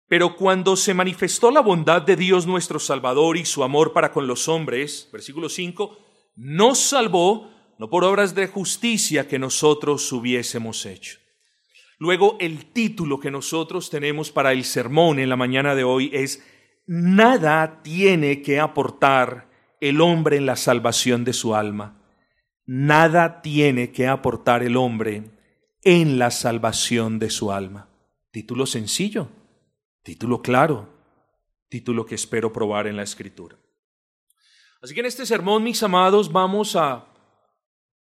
Pero 0.10 0.36
cuando 0.36 0.76
se 0.76 0.94
manifestó 0.94 1.52
la 1.52 1.62
bondad 1.62 2.02
de 2.02 2.18
Dios 2.18 2.46
nuestro 2.46 2.78
Salvador 2.78 3.38
y 3.38 3.46
su 3.46 3.64
amor 3.64 3.94
para 3.94 4.12
con 4.12 4.28
los 4.28 4.50
hombres, 4.50 5.08
versículo 5.14 5.48
5, 5.48 6.00
nos 6.36 6.80
salvó 6.80 7.50
no 7.80 7.90
por 7.90 8.04
obras 8.04 8.36
de 8.36 8.48
justicia 8.48 9.26
que 9.26 9.40
nosotros 9.40 10.12
hubiésemos 10.12 10.86
hecho 10.86 11.21
Luego 12.02 12.36
el 12.40 12.66
título 12.66 13.20
que 13.20 13.30
nosotros 13.30 13.92
tenemos 13.92 14.32
para 14.32 14.54
el 14.54 14.66
sermón 14.66 15.20
en 15.20 15.30
la 15.30 15.36
mañana 15.36 15.76
de 15.76 15.84
hoy 15.84 16.10
es 16.12 16.44
Nada 16.88 17.84
tiene 17.84 18.42
que 18.42 18.60
aportar 18.60 19.52
el 19.80 20.02
hombre 20.02 20.38
en 20.38 20.48
la 20.48 20.56
salvación 20.56 21.24
de 21.24 21.34
su 21.34 21.54
alma. 21.54 22.02
Nada 22.66 23.44
tiene 23.44 23.92
que 23.92 24.08
aportar 24.08 24.64
el 24.64 24.78
hombre 24.78 25.30
en 25.84 26.18
la 26.18 26.32
salvación 26.32 27.20
de 27.20 27.30
su 27.30 27.52
alma. 27.52 27.88
Título 28.32 28.66
sencillo, 28.66 29.28
título 30.02 30.42
claro, 30.42 30.90
título 31.70 32.04
que 32.08 32.16
espero 32.16 32.52
probar 32.52 32.88
en 32.88 32.98
la 32.98 33.04
escritura. 33.04 33.60
Así 34.82 34.96
que 34.96 35.02
en 35.02 35.06
este 35.06 35.28
sermón, 35.28 35.62
mis 35.62 35.84
amados, 35.84 36.32
vamos 36.32 36.76
a 36.76 37.06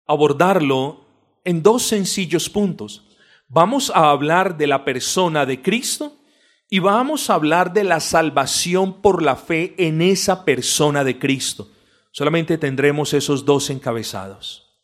abordarlo 0.05 1.07
en 1.43 1.63
dos 1.63 1.81
sencillos 1.87 2.51
puntos. 2.51 3.08
Vamos 3.51 3.91
a 3.95 4.11
hablar 4.11 4.57
de 4.57 4.67
la 4.67 4.85
persona 4.85 5.43
de 5.47 5.59
Cristo 5.63 6.15
y 6.69 6.77
vamos 6.77 7.31
a 7.31 7.33
hablar 7.33 7.73
de 7.73 7.83
la 7.83 7.99
salvación 7.99 9.01
por 9.01 9.23
la 9.23 9.35
fe 9.35 9.73
en 9.79 10.03
esa 10.03 10.45
persona 10.45 11.03
de 11.03 11.17
Cristo. 11.17 11.71
Solamente 12.11 12.59
tendremos 12.59 13.11
esos 13.15 13.43
dos 13.45 13.71
encabezados. 13.71 14.79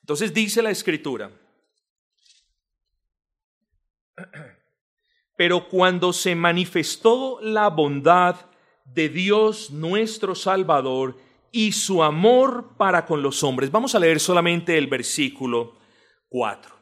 Entonces 0.00 0.32
dice 0.32 0.62
la 0.62 0.70
escritura, 0.70 1.32
pero 5.36 5.68
cuando 5.68 6.12
se 6.12 6.36
manifestó 6.36 7.40
la 7.42 7.68
bondad 7.68 8.36
de 8.84 9.08
Dios 9.08 9.72
nuestro 9.72 10.36
Salvador 10.36 11.18
y 11.50 11.72
su 11.72 12.04
amor 12.04 12.76
para 12.76 13.04
con 13.06 13.22
los 13.22 13.42
hombres, 13.42 13.72
vamos 13.72 13.96
a 13.96 13.98
leer 13.98 14.20
solamente 14.20 14.78
el 14.78 14.86
versículo 14.86 15.80
4 16.28 16.77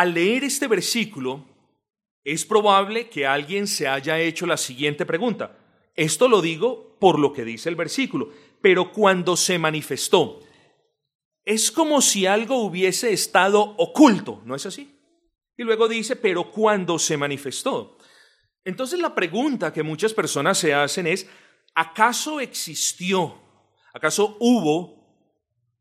al 0.00 0.14
leer 0.14 0.44
este 0.44 0.66
versículo, 0.66 1.44
es 2.24 2.46
probable 2.46 3.10
que 3.10 3.26
alguien 3.26 3.66
se 3.66 3.86
haya 3.86 4.18
hecho 4.18 4.46
la 4.46 4.56
siguiente 4.56 5.04
pregunta. 5.04 5.58
Esto 5.94 6.26
lo 6.26 6.40
digo 6.40 6.96
por 6.98 7.18
lo 7.18 7.34
que 7.34 7.44
dice 7.44 7.68
el 7.68 7.76
versículo, 7.76 8.32
pero 8.62 8.92
cuando 8.92 9.36
se 9.36 9.58
manifestó, 9.58 10.40
es 11.44 11.70
como 11.70 12.00
si 12.00 12.24
algo 12.24 12.62
hubiese 12.62 13.12
estado 13.12 13.60
oculto, 13.76 14.40
¿no 14.46 14.54
es 14.54 14.64
así? 14.64 14.98
Y 15.58 15.64
luego 15.64 15.86
dice, 15.86 16.16
pero 16.16 16.50
cuando 16.50 16.98
se 16.98 17.18
manifestó. 17.18 17.98
Entonces 18.64 19.00
la 19.00 19.14
pregunta 19.14 19.70
que 19.70 19.82
muchas 19.82 20.14
personas 20.14 20.56
se 20.56 20.72
hacen 20.72 21.08
es, 21.08 21.28
¿acaso 21.74 22.40
existió, 22.40 23.38
acaso 23.92 24.38
hubo 24.40 24.96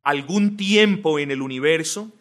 algún 0.03 0.57
tiempo 0.57 1.19
en 1.19 1.31
el 1.31 1.41
universo 1.41 2.11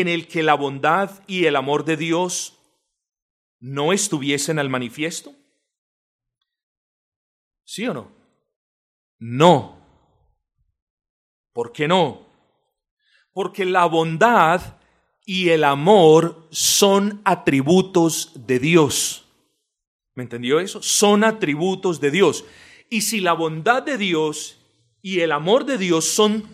en 0.00 0.08
el 0.08 0.26
que 0.26 0.42
la 0.42 0.54
bondad 0.54 1.22
y 1.26 1.46
el 1.46 1.56
amor 1.56 1.84
de 1.84 1.96
Dios 1.96 2.58
no 3.58 3.92
estuviesen 3.92 4.58
al 4.58 4.68
manifiesto? 4.68 5.34
¿Sí 7.64 7.86
o 7.86 7.94
no? 7.94 8.10
No. 9.18 9.78
¿Por 11.52 11.72
qué 11.72 11.86
no? 11.86 12.26
Porque 13.32 13.64
la 13.64 13.84
bondad 13.86 14.78
y 15.24 15.50
el 15.50 15.62
amor 15.62 16.48
son 16.50 17.20
atributos 17.24 18.32
de 18.34 18.58
Dios. 18.58 19.24
¿Me 20.14 20.24
entendió 20.24 20.58
eso? 20.58 20.82
Son 20.82 21.22
atributos 21.22 22.00
de 22.00 22.10
Dios. 22.10 22.44
Y 22.88 23.02
si 23.02 23.20
la 23.20 23.34
bondad 23.34 23.82
de 23.82 23.96
Dios 23.96 24.58
y 25.02 25.20
el 25.20 25.32
amor 25.32 25.64
de 25.64 25.78
Dios 25.78 26.06
son 26.06 26.44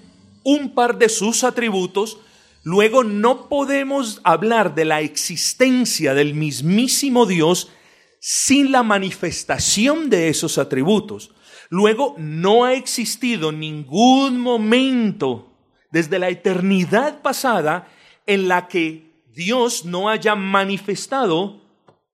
un 0.45 0.75
par 0.75 0.99
de 0.99 1.09
sus 1.09 1.45
atributos, 1.45 2.19
Luego 2.67 3.05
no 3.05 3.49
podemos 3.49 4.21
hablar 4.25 4.75
de 4.75 4.85
la 4.85 5.01
existencia 5.01 6.15
del 6.15 6.35
mismísimo 6.35 7.25
Dios 7.25 7.71
sin 8.19 8.73
la 8.73 8.83
manifestación 8.83 10.11
de 10.11 10.29
esos 10.31 10.59
atributos. 10.59 11.33
Luego 11.71 12.17
no 12.19 12.65
ha 12.65 12.75
existido 12.75 13.53
ningún 13.53 14.41
momento 14.41 15.53
desde 15.93 16.19
la 16.19 16.29
eternidad 16.29 17.23
pasada 17.23 17.87
en 18.27 18.49
la 18.49 18.67
que 18.67 19.13
Dios 19.33 19.85
no 19.85 20.09
haya 20.09 20.35
manifestado 20.35 21.63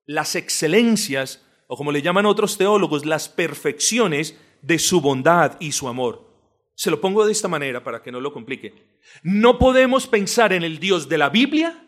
las 0.05 0.35
excelencias, 0.35 1.43
o 1.65 1.75
como 1.75 1.91
le 1.91 2.03
llaman 2.03 2.27
otros 2.27 2.59
teólogos, 2.59 3.07
las 3.07 3.27
perfecciones 3.27 4.37
de 4.61 4.77
su 4.77 5.01
bondad 5.01 5.57
y 5.59 5.71
su 5.71 5.87
amor. 5.87 6.29
Se 6.75 6.91
lo 6.91 7.01
pongo 7.01 7.25
de 7.25 7.31
esta 7.31 7.47
manera 7.47 7.83
para 7.83 8.03
que 8.03 8.11
no 8.11 8.21
lo 8.21 8.31
complique. 8.31 8.92
No 9.21 9.59
podemos 9.59 10.07
pensar 10.07 10.53
en 10.53 10.63
el 10.63 10.79
Dios 10.79 11.09
de 11.09 11.17
la 11.17 11.29
Biblia 11.29 11.85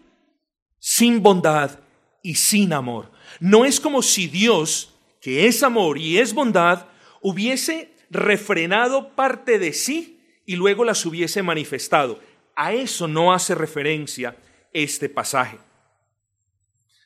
sin 0.79 1.23
bondad 1.23 1.79
y 2.21 2.35
sin 2.35 2.73
amor. 2.73 3.11
No 3.39 3.65
es 3.65 3.79
como 3.79 4.01
si 4.01 4.27
Dios, 4.27 4.93
que 5.21 5.47
es 5.47 5.63
amor 5.63 5.97
y 5.97 6.17
es 6.17 6.33
bondad, 6.33 6.87
hubiese 7.21 7.93
refrenado 8.09 9.15
parte 9.15 9.59
de 9.59 9.73
sí 9.73 10.19
y 10.45 10.55
luego 10.55 10.85
las 10.85 11.05
hubiese 11.05 11.41
manifestado. 11.41 12.19
A 12.55 12.73
eso 12.73 13.07
no 13.07 13.33
hace 13.33 13.55
referencia 13.55 14.37
este 14.73 15.09
pasaje. 15.09 15.57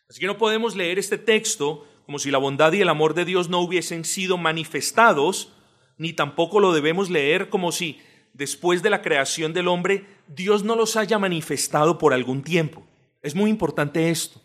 Así 0.10 0.20
que 0.20 0.28
no 0.28 0.38
podemos 0.38 0.75
leer 0.75 1.00
este 1.00 1.18
texto 1.18 1.88
como 2.06 2.18
si 2.18 2.32
la 2.32 2.39
bondad 2.39 2.74
y 2.74 2.82
el 2.82 2.89
amor 2.89 3.13
de 3.13 3.24
Dios 3.24 3.50
no 3.50 3.60
hubiesen 3.60 4.04
sido 4.04 4.38
manifestados, 4.38 5.54
ni 5.98 6.13
tampoco 6.13 6.60
lo 6.60 6.74
debemos 6.74 7.12
leer 7.12 7.50
como 7.50 7.72
si 7.72 8.00
después 8.33 8.81
de 8.81 8.89
la 8.89 9.01
creación 9.01 9.53
del 9.53 9.67
hombre 9.67 10.05
Dios 10.27 10.63
no 10.63 10.75
los 10.75 10.95
haya 10.95 11.17
manifestado 11.17 11.98
por 11.98 12.13
algún 12.13 12.43
tiempo. 12.43 12.86
Es 13.21 13.36
muy 13.36 13.50
importante 13.50 14.09
esto. 14.09 14.39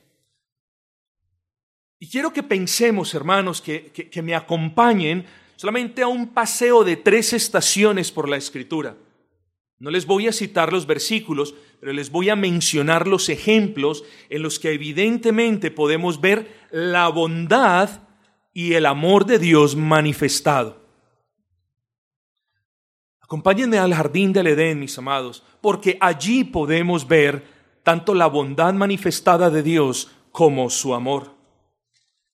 Y 2.01 2.09
quiero 2.09 2.33
que 2.33 2.43
pensemos, 2.43 3.15
hermanos, 3.15 3.61
que, 3.61 3.87
que, 3.93 4.23
me 4.23 4.35
acompañen 4.35 5.25
solamente 5.57 6.03
a 6.03 6.09
un 6.09 6.29
paseo 6.29 6.85
de 6.85 6.97
tres 6.97 7.33
estaciones 7.33 8.11
por 8.11 8.29
la 8.29 8.37
escritura. 8.37 8.97
No 9.79 9.91
les 9.91 10.07
voy 10.07 10.29
a 10.29 10.33
citar 10.33 10.73
los 10.73 10.87
versículos, 10.87 11.55
pero 11.81 11.93
les 11.93 12.11
voy 12.11 12.31
a 12.31 12.37
mencionar 12.37 13.07
los 13.07 13.29
ejemplos 13.29 14.05
en 14.29 14.43
los 14.43 14.59
que 14.59 14.73
evidentemente 14.73 15.71
podemos 15.71 16.21
ver 16.21 16.67
la 16.71 17.09
bondad 17.09 18.03
y 18.53 18.75
el 18.75 18.87
amor 18.87 19.27
de 19.27 19.39
Dios 19.39 19.77
manifestado. 19.77 20.84
Acompáñenme 23.25 23.79
al 23.79 23.95
jardín 23.95 24.35
del 24.35 24.49
Edén, 24.49 24.79
mis 24.79 24.99
amados, 24.99 25.43
porque 25.63 25.97
allí 25.99 26.45
podemos 26.45 27.09
ver 27.09 27.43
tanto 27.83 28.13
la 28.13 28.27
bondad 28.27 28.75
manifestada 28.75 29.49
de 29.49 29.63
Dios 29.63 30.11
como 30.31 30.69
su 30.69 30.95
amor. 30.95 31.35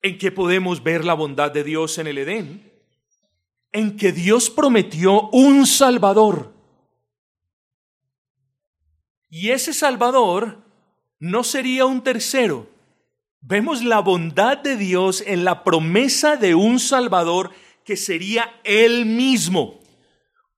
¿En 0.02 0.18
qué 0.18 0.32
podemos 0.32 0.82
ver 0.82 1.04
la 1.04 1.14
bondad 1.14 1.52
de 1.52 1.62
Dios 1.62 1.97
en 1.99 2.09
el 2.09 2.18
Edén? 2.18 2.73
En 3.70 3.97
que 3.97 4.11
Dios 4.11 4.50
prometió 4.50 5.28
un 5.28 5.64
Salvador. 5.64 6.52
Y 9.28 9.50
ese 9.50 9.73
Salvador 9.73 10.59
no 11.20 11.44
sería 11.44 11.87
un 11.87 12.02
tercero. 12.02 12.68
Vemos 13.40 13.85
la 13.85 14.00
bondad 14.00 14.59
de 14.59 14.75
Dios 14.75 15.23
en 15.25 15.44
la 15.44 15.62
promesa 15.62 16.35
de 16.35 16.56
un 16.56 16.80
Salvador 16.80 17.52
que 17.85 17.97
sería 17.97 18.61
Él 18.64 19.06
mismo 19.06 19.80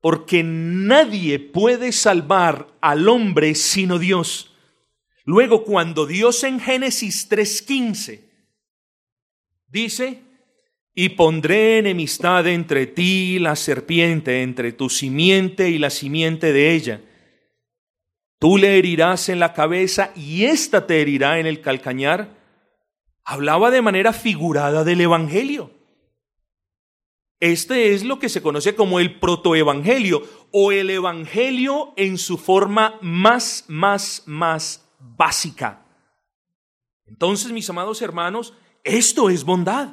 porque 0.03 0.43
nadie 0.43 1.39
puede 1.39 1.93
salvar 1.93 2.67
al 2.83 3.09
hombre 3.09 3.55
sino 3.55 3.99
Dios. 3.99 4.53
Luego, 5.25 5.65
cuando 5.65 6.07
Dios 6.07 6.43
en 6.43 6.59
Génesis 6.59 7.31
3.15 7.31 8.21
dice, 9.69 10.23
y 10.95 11.11
pondré 11.11 11.79
enemistad 11.79 12.47
entre 12.49 12.87
ti 12.87 13.37
y 13.37 13.39
la 13.39 13.55
serpiente, 13.57 14.43
entre 14.43 14.73
tu 14.73 14.91
simiente 14.91 15.71
y 15.71 15.79
la 15.79 15.89
simiente 15.89 16.53
de 16.53 16.73
ella. 16.73 17.01
Tú 18.41 18.59
le 18.59 18.79
herirás 18.79 19.29
en 19.29 19.39
la 19.39 19.55
cabeza 19.55 20.13
y 20.17 20.45
ésta 20.45 20.87
te 20.87 21.01
herirá 21.01 21.39
en 21.39 21.47
el 21.47 21.61
calcañar. 21.61 22.37
Hablaba 23.25 23.71
de 23.71 23.83
manera 23.83 24.13
figurada 24.13 24.83
del 24.83 25.01
Evangelio. 25.01 25.82
Este 27.43 27.93
es 27.93 28.05
lo 28.05 28.21
que 28.21 28.29
se 28.29 28.41
conoce 28.41 28.77
como 28.77 29.01
el 29.01 29.19
protoevangelio 29.19 30.23
o 30.53 30.71
el 30.71 30.91
evangelio 30.91 31.93
en 31.97 32.17
su 32.17 32.39
forma 32.39 33.01
más, 33.03 33.65
más, 33.67 34.23
más 34.27 34.89
básica. 35.01 35.85
Entonces, 37.05 37.51
mis 37.51 37.69
amados 37.69 38.01
hermanos, 38.01 38.55
esto 38.85 39.29
es 39.29 39.43
bondad. 39.43 39.89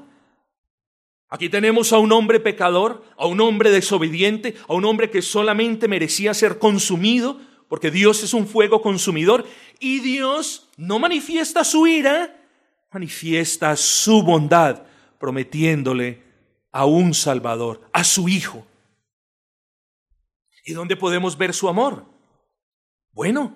Aquí 1.28 1.50
tenemos 1.50 1.92
a 1.92 1.98
un 1.98 2.12
hombre 2.12 2.40
pecador, 2.40 3.04
a 3.18 3.26
un 3.26 3.42
hombre 3.42 3.72
desobediente, 3.72 4.54
a 4.68 4.76
un 4.76 4.86
hombre 4.86 5.10
que 5.10 5.24
solamente 5.24 5.88
merecía 5.88 6.36
ser 6.36 6.60
consumido, 6.60 7.42
porque 7.68 7.90
Dios 7.90 8.22
es 8.22 8.36
un 8.36 8.46
fuego 8.46 8.84
consumidor, 8.84 9.44
y 9.80 10.02
Dios 10.02 10.70
no 10.78 11.00
manifiesta 11.00 11.64
su 11.64 11.88
ira, 11.88 12.46
manifiesta 12.92 13.76
su 13.76 14.22
bondad, 14.22 14.84
prometiéndole 15.18 16.29
a 16.72 16.86
un 16.86 17.14
Salvador, 17.14 17.90
a 17.94 18.04
su 18.04 18.30
Hijo. 18.30 18.66
¿Y 20.66 20.74
dónde 20.74 20.96
podemos 20.96 21.38
ver 21.38 21.54
su 21.54 21.68
amor? 21.68 22.06
Bueno, 23.12 23.56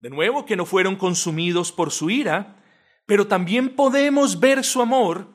de 0.00 0.10
nuevo 0.10 0.44
que 0.44 0.56
no 0.56 0.66
fueron 0.66 0.96
consumidos 0.96 1.72
por 1.72 1.90
su 1.90 2.10
ira, 2.10 2.62
pero 3.06 3.26
también 3.26 3.74
podemos 3.74 4.38
ver 4.38 4.64
su 4.64 4.80
amor 4.80 5.28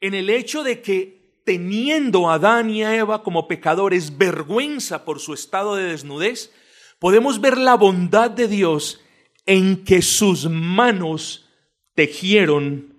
en 0.00 0.14
el 0.14 0.30
hecho 0.30 0.62
de 0.62 0.80
que 0.80 1.40
teniendo 1.44 2.30
a 2.30 2.34
Adán 2.34 2.70
y 2.70 2.84
a 2.84 2.96
Eva 2.96 3.22
como 3.22 3.48
pecadores 3.48 4.16
vergüenza 4.16 5.04
por 5.04 5.20
su 5.20 5.34
estado 5.34 5.76
de 5.76 5.84
desnudez, 5.84 6.52
podemos 6.98 7.40
ver 7.40 7.58
la 7.58 7.76
bondad 7.76 8.30
de 8.30 8.48
Dios 8.48 9.00
en 9.46 9.84
que 9.84 10.02
sus 10.02 10.48
manos 10.48 11.48
tejieron 11.94 12.94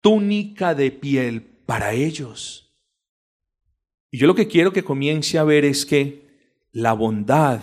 túnica 0.00 0.74
de 0.74 0.90
piel 0.90 1.42
para 1.66 1.94
ellos. 1.94 2.63
Y 4.14 4.18
yo 4.18 4.28
lo 4.28 4.36
que 4.36 4.46
quiero 4.46 4.72
que 4.72 4.84
comience 4.84 5.40
a 5.40 5.42
ver 5.42 5.64
es 5.64 5.84
que 5.84 6.22
la 6.70 6.92
bondad 6.92 7.60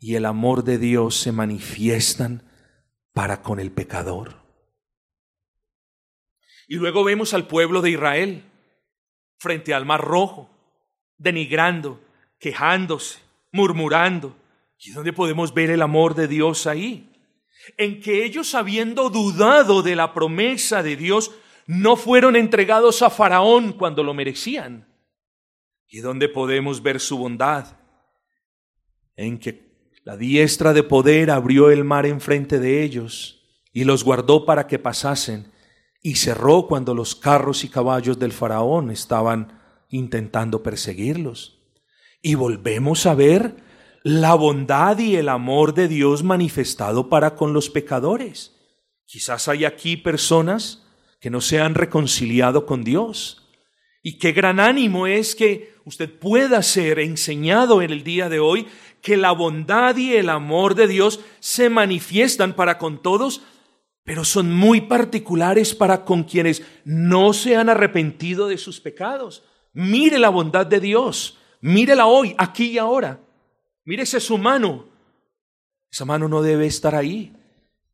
y 0.00 0.14
el 0.14 0.24
amor 0.24 0.64
de 0.64 0.78
Dios 0.78 1.16
se 1.16 1.32
manifiestan 1.32 2.50
para 3.12 3.42
con 3.42 3.60
el 3.60 3.70
pecador. 3.70 4.36
Y 6.66 6.76
luego 6.76 7.04
vemos 7.04 7.34
al 7.34 7.46
pueblo 7.46 7.82
de 7.82 7.90
Israel 7.90 8.42
frente 9.38 9.74
al 9.74 9.84
mar 9.84 10.00
rojo, 10.00 10.48
denigrando, 11.18 12.00
quejándose, 12.38 13.18
murmurando. 13.52 14.34
¿Y 14.78 14.92
dónde 14.92 15.12
podemos 15.12 15.52
ver 15.52 15.68
el 15.68 15.82
amor 15.82 16.14
de 16.14 16.26
Dios 16.26 16.66
ahí? 16.66 17.12
En 17.76 18.00
que 18.00 18.24
ellos, 18.24 18.54
habiendo 18.54 19.10
dudado 19.10 19.82
de 19.82 19.94
la 19.94 20.14
promesa 20.14 20.82
de 20.82 20.96
Dios, 20.96 21.32
no 21.66 21.96
fueron 21.96 22.34
entregados 22.34 23.02
a 23.02 23.10
Faraón 23.10 23.74
cuando 23.74 24.02
lo 24.02 24.14
merecían 24.14 24.90
¿Y 25.94 26.00
dónde 26.00 26.30
podemos 26.30 26.82
ver 26.82 27.00
su 27.00 27.18
bondad? 27.18 27.76
En 29.14 29.38
que 29.38 29.92
la 30.04 30.16
diestra 30.16 30.72
de 30.72 30.82
poder 30.82 31.30
abrió 31.30 31.70
el 31.70 31.84
mar 31.84 32.06
enfrente 32.06 32.58
de 32.58 32.82
ellos 32.82 33.42
y 33.74 33.84
los 33.84 34.02
guardó 34.02 34.46
para 34.46 34.66
que 34.66 34.78
pasasen 34.78 35.52
y 36.00 36.14
cerró 36.14 36.66
cuando 36.66 36.94
los 36.94 37.14
carros 37.14 37.62
y 37.62 37.68
caballos 37.68 38.18
del 38.18 38.32
faraón 38.32 38.90
estaban 38.90 39.60
intentando 39.90 40.62
perseguirlos. 40.62 41.58
Y 42.22 42.36
volvemos 42.36 43.04
a 43.04 43.14
ver 43.14 43.56
la 44.02 44.34
bondad 44.34 44.98
y 44.98 45.16
el 45.16 45.28
amor 45.28 45.74
de 45.74 45.88
Dios 45.88 46.22
manifestado 46.22 47.10
para 47.10 47.34
con 47.34 47.52
los 47.52 47.68
pecadores. 47.68 48.56
Quizás 49.04 49.46
hay 49.46 49.66
aquí 49.66 49.98
personas 49.98 50.86
que 51.20 51.28
no 51.28 51.42
se 51.42 51.60
han 51.60 51.74
reconciliado 51.74 52.64
con 52.64 52.82
Dios. 52.82 53.41
Y 54.02 54.18
qué 54.18 54.32
gran 54.32 54.58
ánimo 54.58 55.06
es 55.06 55.36
que 55.36 55.74
usted 55.84 56.10
pueda 56.10 56.62
ser 56.62 56.98
enseñado 56.98 57.82
en 57.82 57.90
el 57.90 58.02
día 58.02 58.28
de 58.28 58.40
hoy 58.40 58.66
que 59.00 59.16
la 59.16 59.30
bondad 59.32 59.96
y 59.96 60.14
el 60.14 60.28
amor 60.28 60.74
de 60.74 60.88
Dios 60.88 61.20
se 61.38 61.70
manifiestan 61.70 62.54
para 62.54 62.78
con 62.78 63.00
todos, 63.00 63.42
pero 64.04 64.24
son 64.24 64.52
muy 64.52 64.82
particulares 64.82 65.74
para 65.74 66.04
con 66.04 66.24
quienes 66.24 66.62
no 66.84 67.32
se 67.32 67.56
han 67.56 67.68
arrepentido 67.68 68.48
de 68.48 68.58
sus 68.58 68.80
pecados. 68.80 69.44
Mire 69.72 70.18
la 70.18 70.28
bondad 70.30 70.66
de 70.66 70.80
Dios, 70.80 71.38
mírela 71.60 72.06
hoy, 72.06 72.34
aquí 72.38 72.72
y 72.72 72.78
ahora. 72.78 73.20
Mírese 73.84 74.18
su 74.20 74.36
mano. 74.36 74.86
Esa 75.90 76.04
mano 76.04 76.28
no 76.28 76.42
debe 76.42 76.66
estar 76.66 76.94
ahí. 76.94 77.32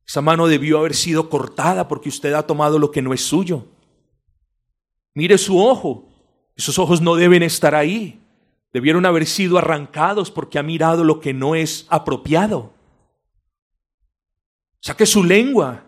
Esa 0.07 0.23
mano 0.23 0.47
debió 0.47 0.79
haber 0.79 0.94
sido 0.94 1.29
cortada 1.29 1.87
porque 1.87 2.09
usted 2.09 2.33
ha 2.33 2.47
tomado 2.47 2.79
lo 2.79 2.90
que 2.90 3.03
no 3.03 3.12
es 3.12 3.21
suyo. 3.21 3.66
Mire 5.18 5.37
su 5.37 5.59
ojo. 5.59 6.09
Esos 6.54 6.78
ojos 6.78 7.00
no 7.00 7.16
deben 7.16 7.42
estar 7.42 7.74
ahí. 7.74 8.22
Debieron 8.72 9.04
haber 9.04 9.26
sido 9.26 9.59
arrancados 9.59 10.31
porque 10.31 10.61
ha 10.61 10.62
mirado 10.62 11.02
lo 11.02 11.18
que 11.18 11.35
no 11.35 11.57
es 11.57 11.88
apropiado. 11.90 12.72
Saque 14.78 15.07
su 15.07 15.24
lengua. 15.24 15.83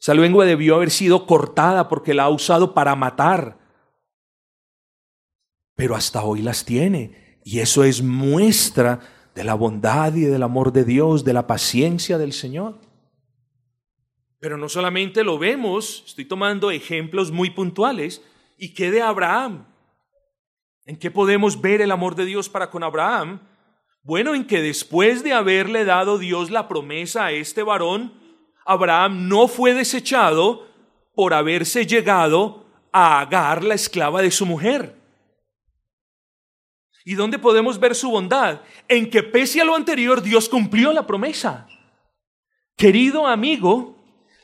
Esa 0.00 0.14
lengua 0.14 0.44
debió 0.44 0.76
haber 0.76 0.92
sido 0.92 1.26
cortada 1.26 1.88
porque 1.88 2.14
la 2.14 2.22
ha 2.22 2.28
usado 2.28 2.74
para 2.74 2.94
matar. 2.94 3.58
Pero 5.74 5.96
hasta 5.96 6.22
hoy 6.22 6.40
las 6.40 6.64
tiene. 6.64 7.40
Y 7.42 7.58
eso 7.58 7.82
es 7.82 8.04
muestra 8.04 9.00
de 9.34 9.42
la 9.42 9.54
bondad 9.54 10.14
y 10.14 10.20
del 10.20 10.44
amor 10.44 10.72
de 10.72 10.84
Dios, 10.84 11.24
de 11.24 11.32
la 11.32 11.48
paciencia 11.48 12.18
del 12.18 12.32
Señor. 12.32 12.78
Pero 14.38 14.56
no 14.56 14.68
solamente 14.68 15.24
lo 15.24 15.40
vemos, 15.40 16.04
estoy 16.06 16.26
tomando 16.26 16.70
ejemplos 16.70 17.32
muy 17.32 17.50
puntuales. 17.50 18.22
¿Y 18.56 18.74
qué 18.74 18.90
de 18.90 19.02
Abraham? 19.02 19.66
¿En 20.86 20.98
qué 20.98 21.10
podemos 21.10 21.60
ver 21.60 21.80
el 21.80 21.90
amor 21.90 22.14
de 22.14 22.24
Dios 22.24 22.48
para 22.48 22.70
con 22.70 22.82
Abraham? 22.82 23.40
Bueno, 24.02 24.34
en 24.34 24.46
que 24.46 24.60
después 24.60 25.24
de 25.24 25.32
haberle 25.32 25.84
dado 25.84 26.18
Dios 26.18 26.50
la 26.50 26.68
promesa 26.68 27.26
a 27.26 27.32
este 27.32 27.62
varón, 27.62 28.12
Abraham 28.66 29.28
no 29.28 29.48
fue 29.48 29.72
desechado 29.72 30.68
por 31.14 31.32
haberse 31.32 31.86
llegado 31.86 32.66
a 32.92 33.20
Agar, 33.20 33.64
la 33.64 33.74
esclava 33.74 34.20
de 34.20 34.30
su 34.30 34.46
mujer. 34.46 34.94
¿Y 37.04 37.14
dónde 37.14 37.38
podemos 37.38 37.78
ver 37.78 37.94
su 37.94 38.10
bondad? 38.10 38.62
En 38.88 39.10
que 39.10 39.22
pese 39.22 39.60
a 39.60 39.64
lo 39.64 39.74
anterior, 39.74 40.22
Dios 40.22 40.48
cumplió 40.48 40.92
la 40.92 41.06
promesa. 41.06 41.66
Querido 42.76 43.26
amigo, 43.26 43.96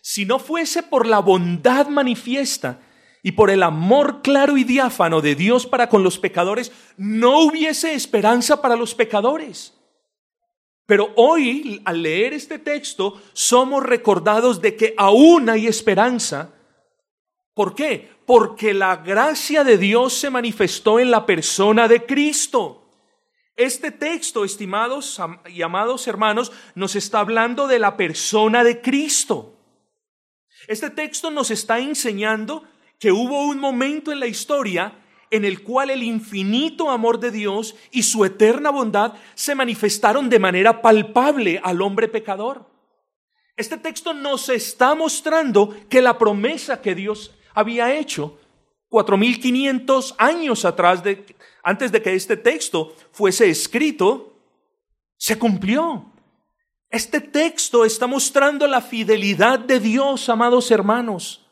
si 0.03 0.25
no 0.25 0.39
fuese 0.39 0.83
por 0.83 1.07
la 1.07 1.21
bondad 1.21 1.89
manifiesta 1.89 2.81
y 3.23 3.33
por 3.33 3.51
el 3.51 3.63
amor 3.63 4.23
claro 4.23 4.57
y 4.57 4.65
diáfano 4.65 5.21
de 5.21 5.35
Dios 5.35 5.67
para 5.67 5.89
con 5.89 6.03
los 6.03 6.19
pecadores, 6.19 6.73
no 6.97 7.41
hubiese 7.41 7.95
esperanza 7.95 8.63
para 8.63 8.77
los 8.77 8.95
pecadores. 8.95 9.75
Pero 10.87 11.13
hoy, 11.17 11.83
al 11.85 12.03
leer 12.03 12.33
este 12.33 12.59
texto, 12.59 13.21
somos 13.33 13.83
recordados 13.83 14.61
de 14.61 14.75
que 14.75 14.95
aún 14.97 15.49
hay 15.49 15.67
esperanza. 15.67 16.53
¿Por 17.55 17.75
qué? 17.75 18.11
Porque 18.27 18.75
la 18.75 18.97
gracia 18.97 19.63
de 19.63 19.79
Dios 19.79 20.15
se 20.15 20.31
manifestó 20.31 20.99
en 20.99 21.11
la 21.11 21.27
persona 21.27 21.87
de 21.87 22.07
Cristo. 22.07 22.89
Este 23.55 23.91
texto, 23.91 24.45
estimados 24.45 25.21
y 25.47 25.63
amados 25.63 26.09
hermanos, 26.09 26.51
nos 26.75 26.97
está 26.97 27.21
hablando 27.21 27.69
de 27.69 27.79
la 27.79 27.97
persona 27.97 28.65
de 28.65 28.81
Cristo. 28.81 29.59
Este 30.67 30.91
texto 30.91 31.31
nos 31.31 31.51
está 31.51 31.79
enseñando 31.79 32.65
que 33.01 33.11
hubo 33.11 33.47
un 33.47 33.59
momento 33.59 34.13
en 34.13 34.21
la 34.21 34.27
historia 34.27 34.93
en 35.31 35.45
el 35.45 35.63
cual 35.63 35.91
el 35.91 36.03
infinito 36.03 36.91
amor 36.91 37.19
de 37.19 37.31
Dios 37.31 37.75
y 37.91 38.03
su 38.03 38.25
eterna 38.25 38.71
bondad 38.71 39.15
se 39.35 39.55
manifestaron 39.55 40.29
de 40.29 40.39
manera 40.39 40.83
palpable 40.83 41.61
al 41.65 41.81
hombre 41.81 42.09
pecador. 42.09 42.67
Este 43.57 43.79
texto 43.79 44.13
nos 44.13 44.49
está 44.51 44.95
mostrando 44.95 45.75
que 45.89 46.03
la 46.03 46.19
promesa 46.19 46.83
que 46.83 46.95
Dios 46.95 47.35
había 47.55 47.95
hecho 47.95 48.39
4500 48.89 50.15
años 50.19 50.65
atrás 50.65 51.03
de 51.03 51.25
antes 51.63 51.93
de 51.93 52.03
que 52.03 52.15
este 52.15 52.37
texto 52.37 52.95
fuese 53.13 53.49
escrito 53.49 54.35
se 55.17 55.39
cumplió. 55.39 56.13
Este 56.91 57.21
texto 57.21 57.85
está 57.85 58.07
mostrando 58.07 58.67
la 58.67 58.81
fidelidad 58.81 59.59
de 59.59 59.79
Dios, 59.79 60.29
amados 60.29 60.71
hermanos. 60.71 61.50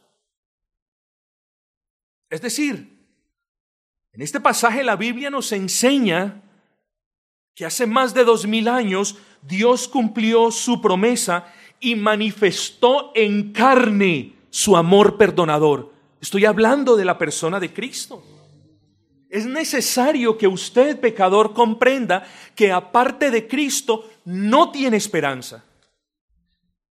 Es 2.30 2.40
decir, 2.40 2.98
en 4.12 4.22
este 4.22 4.40
pasaje 4.40 4.82
la 4.84 4.96
Biblia 4.96 5.30
nos 5.30 5.52
enseña 5.52 6.42
que 7.54 7.64
hace 7.64 7.86
más 7.86 8.14
de 8.14 8.24
dos 8.24 8.46
mil 8.46 8.68
años 8.68 9.16
Dios 9.42 9.88
cumplió 9.88 10.50
su 10.50 10.80
promesa 10.80 11.52
y 11.80 11.94
manifestó 11.94 13.12
en 13.14 13.52
carne 13.52 14.34
su 14.50 14.76
amor 14.76 15.16
perdonador. 15.16 15.92
Estoy 16.20 16.44
hablando 16.44 16.96
de 16.96 17.04
la 17.04 17.18
persona 17.18 17.60
de 17.60 17.72
Cristo. 17.72 18.22
Es 19.30 19.46
necesario 19.46 20.38
que 20.38 20.48
usted, 20.48 20.98
pecador, 20.98 21.52
comprenda 21.52 22.26
que 22.54 22.72
aparte 22.72 23.30
de 23.30 23.46
Cristo 23.46 24.08
no 24.24 24.70
tiene 24.70 24.96
esperanza. 24.96 25.64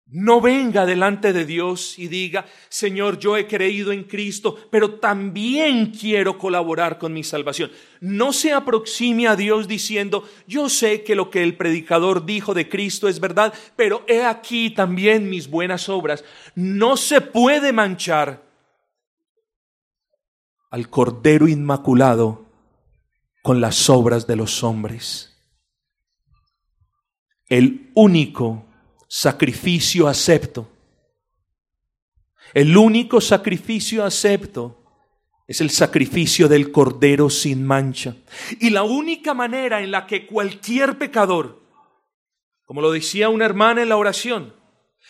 No 0.09 0.39
venga 0.39 0.85
delante 0.85 1.33
de 1.33 1.45
Dios 1.45 1.99
y 1.99 2.07
diga, 2.07 2.45
Señor, 2.69 3.19
yo 3.19 3.35
he 3.35 3.45
creído 3.45 3.91
en 3.91 4.05
Cristo, 4.05 4.57
pero 4.71 4.99
también 4.99 5.87
quiero 5.91 6.37
colaborar 6.37 6.97
con 6.97 7.11
mi 7.11 7.25
salvación. 7.25 7.71
No 7.99 8.31
se 8.31 8.53
aproxime 8.53 9.27
a 9.27 9.35
Dios 9.35 9.67
diciendo, 9.67 10.23
yo 10.47 10.69
sé 10.69 11.03
que 11.03 11.13
lo 11.13 11.29
que 11.29 11.43
el 11.43 11.57
predicador 11.57 12.25
dijo 12.25 12.53
de 12.53 12.69
Cristo 12.69 13.09
es 13.09 13.19
verdad, 13.19 13.53
pero 13.75 14.05
he 14.07 14.23
aquí 14.23 14.69
también 14.69 15.29
mis 15.29 15.49
buenas 15.49 15.89
obras. 15.89 16.23
No 16.55 16.95
se 16.95 17.19
puede 17.19 17.73
manchar 17.73 18.47
al 20.69 20.89
Cordero 20.89 21.49
Inmaculado 21.49 22.45
con 23.43 23.59
las 23.59 23.89
obras 23.89 24.25
de 24.25 24.37
los 24.37 24.63
hombres. 24.63 25.33
El 27.49 27.91
único 27.93 28.66
sacrificio 29.07 30.07
acepto. 30.07 30.67
El 32.53 32.75
único 32.75 33.21
sacrificio 33.21 34.03
acepto 34.03 34.77
es 35.47 35.61
el 35.61 35.69
sacrificio 35.69 36.47
del 36.47 36.71
Cordero 36.71 37.29
sin 37.29 37.65
mancha. 37.65 38.15
Y 38.59 38.69
la 38.69 38.83
única 38.83 39.33
manera 39.33 39.81
en 39.81 39.91
la 39.91 40.05
que 40.05 40.27
cualquier 40.27 40.97
pecador, 40.97 41.61
como 42.65 42.81
lo 42.81 42.91
decía 42.91 43.29
una 43.29 43.45
hermana 43.45 43.81
en 43.81 43.89
la 43.89 43.97
oración, 43.97 44.53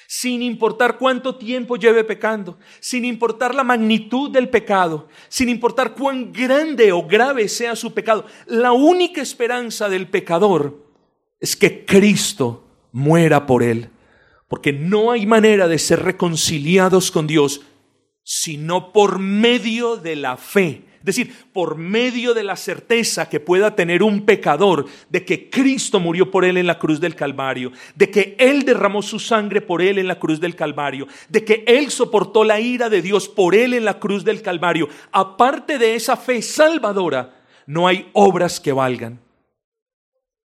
sin 0.07 0.41
importar 0.41 0.97
cuánto 0.97 1.35
tiempo 1.35 1.75
lleve 1.75 2.03
pecando, 2.03 2.57
sin 2.79 3.03
importar 3.03 3.53
la 3.53 3.63
magnitud 3.63 4.31
del 4.31 4.47
pecado, 4.47 5.09
sin 5.27 5.49
importar 5.49 5.95
cuán 5.95 6.31
grande 6.31 6.91
o 6.91 7.05
grave 7.05 7.49
sea 7.49 7.75
su 7.75 7.93
pecado, 7.93 8.25
la 8.45 8.71
única 8.71 9.21
esperanza 9.21 9.89
del 9.89 10.07
pecador 10.07 10.85
es 11.39 11.55
que 11.55 11.83
Cristo 11.83 12.66
muera 12.91 13.45
por 13.45 13.63
él. 13.63 13.89
Porque 14.47 14.73
no 14.73 15.11
hay 15.11 15.25
manera 15.25 15.67
de 15.67 15.77
ser 15.77 16.03
reconciliados 16.03 17.11
con 17.11 17.27
Dios 17.27 17.61
sino 18.29 18.91
por 18.91 19.19
medio 19.19 19.95
de 19.95 20.17
la 20.17 20.35
fe. 20.35 20.83
Es 20.99 21.05
decir, 21.05 21.33
por 21.53 21.77
medio 21.77 22.33
de 22.33 22.43
la 22.43 22.57
certeza 22.57 23.29
que 23.29 23.39
pueda 23.39 23.73
tener 23.73 24.03
un 24.03 24.25
pecador 24.25 24.85
de 25.09 25.23
que 25.23 25.49
Cristo 25.49 26.01
murió 26.01 26.29
por 26.29 26.43
él 26.43 26.57
en 26.57 26.67
la 26.67 26.77
cruz 26.77 26.99
del 26.99 27.15
Calvario, 27.15 27.71
de 27.95 28.11
que 28.11 28.35
Él 28.37 28.63
derramó 28.63 29.01
su 29.01 29.17
sangre 29.17 29.61
por 29.61 29.81
él 29.81 29.97
en 29.97 30.09
la 30.09 30.19
cruz 30.19 30.41
del 30.41 30.55
Calvario, 30.55 31.07
de 31.29 31.45
que 31.45 31.63
Él 31.65 31.89
soportó 31.89 32.43
la 32.43 32.59
ira 32.59 32.89
de 32.89 33.01
Dios 33.01 33.29
por 33.29 33.55
él 33.55 33.73
en 33.73 33.85
la 33.85 33.97
cruz 33.97 34.25
del 34.25 34.41
Calvario. 34.41 34.89
Aparte 35.13 35.77
de 35.77 35.95
esa 35.95 36.17
fe 36.17 36.41
salvadora, 36.41 37.45
no 37.65 37.87
hay 37.87 38.09
obras 38.11 38.59
que 38.59 38.73
valgan. 38.73 39.21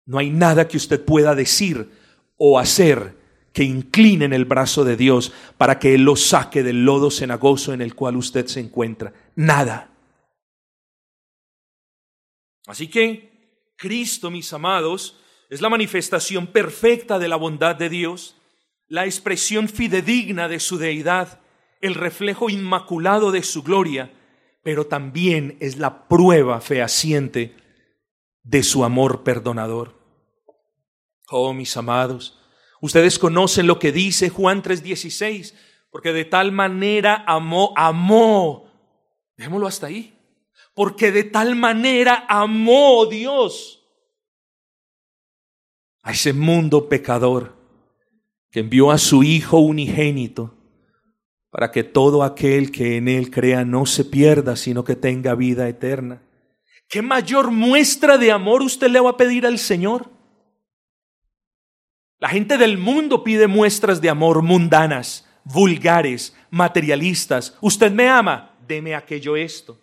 No 0.06 0.18
hay 0.18 0.30
nada 0.30 0.68
que 0.68 0.76
usted 0.76 1.04
pueda 1.04 1.34
decir 1.34 1.90
o 2.36 2.58
hacer 2.58 3.16
que 3.52 3.62
inclinen 3.62 4.32
el 4.32 4.44
brazo 4.44 4.84
de 4.84 4.96
Dios 4.96 5.32
para 5.56 5.78
que 5.78 5.94
Él 5.94 6.02
lo 6.02 6.16
saque 6.16 6.62
del 6.62 6.84
lodo 6.84 7.10
cenagoso 7.10 7.72
en 7.72 7.80
el 7.80 7.94
cual 7.94 8.16
usted 8.16 8.46
se 8.46 8.60
encuentra. 8.60 9.12
Nada. 9.36 9.90
Así 12.66 12.88
que 12.88 13.72
Cristo, 13.76 14.30
mis 14.30 14.52
amados, 14.52 15.20
es 15.50 15.60
la 15.60 15.68
manifestación 15.68 16.48
perfecta 16.48 17.18
de 17.18 17.28
la 17.28 17.36
bondad 17.36 17.76
de 17.76 17.88
Dios, 17.88 18.36
la 18.88 19.04
expresión 19.04 19.68
fidedigna 19.68 20.48
de 20.48 20.58
su 20.58 20.78
deidad, 20.78 21.40
el 21.80 21.94
reflejo 21.94 22.50
inmaculado 22.50 23.30
de 23.30 23.42
su 23.42 23.62
gloria, 23.62 24.12
pero 24.62 24.86
también 24.86 25.56
es 25.60 25.76
la 25.76 26.08
prueba 26.08 26.60
fehaciente 26.60 27.54
de 28.42 28.62
su 28.62 28.84
amor 28.84 29.22
perdonador. 29.22 30.03
Oh, 31.28 31.52
mis 31.52 31.76
amados, 31.76 32.38
ustedes 32.80 33.18
conocen 33.18 33.66
lo 33.66 33.78
que 33.78 33.92
dice 33.92 34.28
Juan 34.28 34.62
3:16, 34.62 35.54
porque 35.90 36.12
de 36.12 36.24
tal 36.24 36.52
manera 36.52 37.24
amó, 37.26 37.72
amó, 37.76 38.66
démoslo 39.36 39.66
hasta 39.66 39.86
ahí, 39.86 40.18
porque 40.74 41.12
de 41.12 41.24
tal 41.24 41.56
manera 41.56 42.26
amó 42.28 43.06
Dios 43.06 43.80
a 46.02 46.12
ese 46.12 46.32
mundo 46.32 46.88
pecador 46.88 47.56
que 48.50 48.60
envió 48.60 48.90
a 48.90 48.98
su 48.98 49.22
Hijo 49.22 49.58
unigénito 49.58 50.54
para 51.50 51.70
que 51.70 51.84
todo 51.84 52.22
aquel 52.22 52.70
que 52.70 52.96
en 52.96 53.08
Él 53.08 53.30
crea 53.30 53.64
no 53.64 53.86
se 53.86 54.04
pierda, 54.04 54.56
sino 54.56 54.84
que 54.84 54.96
tenga 54.96 55.34
vida 55.34 55.68
eterna. 55.68 56.22
¿Qué 56.88 57.00
mayor 57.00 57.50
muestra 57.50 58.18
de 58.18 58.32
amor 58.32 58.62
usted 58.62 58.88
le 58.88 59.00
va 59.00 59.10
a 59.10 59.16
pedir 59.16 59.46
al 59.46 59.58
Señor? 59.58 60.10
La 62.18 62.28
gente 62.28 62.58
del 62.58 62.78
mundo 62.78 63.24
pide 63.24 63.46
muestras 63.46 64.00
de 64.00 64.08
amor 64.08 64.42
mundanas, 64.42 65.28
vulgares, 65.44 66.36
materialistas. 66.50 67.56
Usted 67.60 67.92
me 67.92 68.08
ama, 68.08 68.56
deme 68.66 68.94
aquello 68.94 69.36
esto. 69.36 69.78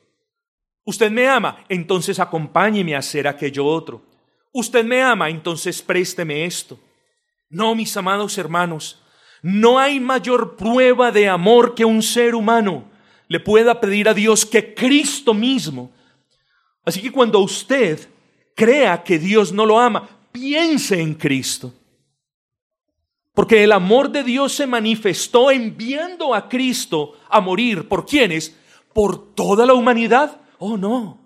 Usted 0.84 1.12
me 1.12 1.28
ama, 1.28 1.64
entonces 1.70 2.20
acompáñeme 2.20 2.96
a 2.96 3.00
hacer 3.00 3.28
aquello 3.28 3.66
otro. 3.66 4.02
Usted 4.52 4.84
me 4.84 5.02
ama, 5.02 5.30
entonces 5.30 5.82
présteme 5.82 6.46
esto. 6.46 6.80
No, 7.50 7.76
mis 7.76 7.96
amados 7.96 8.38
hermanos, 8.38 9.02
no 9.42 9.78
hay 9.78 10.00
mayor 10.00 10.56
prueba 10.56 11.12
de 11.12 11.28
amor 11.28 11.76
que 11.76 11.86
un 11.86 12.02
ser 12.02 12.36
humano 12.36 12.86
le 13.28 13.40
pueda 13.40 13.80
pedir 13.80 14.10
a 14.10 14.14
Dios 14.14 14.46
que 14.46 14.74
Cristo 14.74 15.34
mismo. 15.34 15.92
Así 16.84 17.02
que 17.02 17.12
cuando 17.12 17.40
usted 17.40 18.10
crea 18.56 19.04
que 19.04 19.20
Dios 19.20 19.52
no 19.52 19.66
lo 19.66 19.80
ama, 19.80 20.10
piense 20.32 21.00
en 21.00 21.14
Cristo. 21.14 21.74
Porque 23.42 23.64
el 23.64 23.72
amor 23.72 24.12
de 24.12 24.24
Dios 24.24 24.54
se 24.54 24.68
manifestó 24.68 25.50
enviando 25.50 26.36
a 26.36 26.48
Cristo 26.48 27.18
a 27.28 27.42
morir. 27.42 27.88
¿Por 27.88 28.06
quiénes? 28.06 28.56
Por 28.94 29.34
toda 29.34 29.66
la 29.66 29.74
humanidad. 29.74 30.42
Oh, 30.60 30.78
no. 30.78 31.18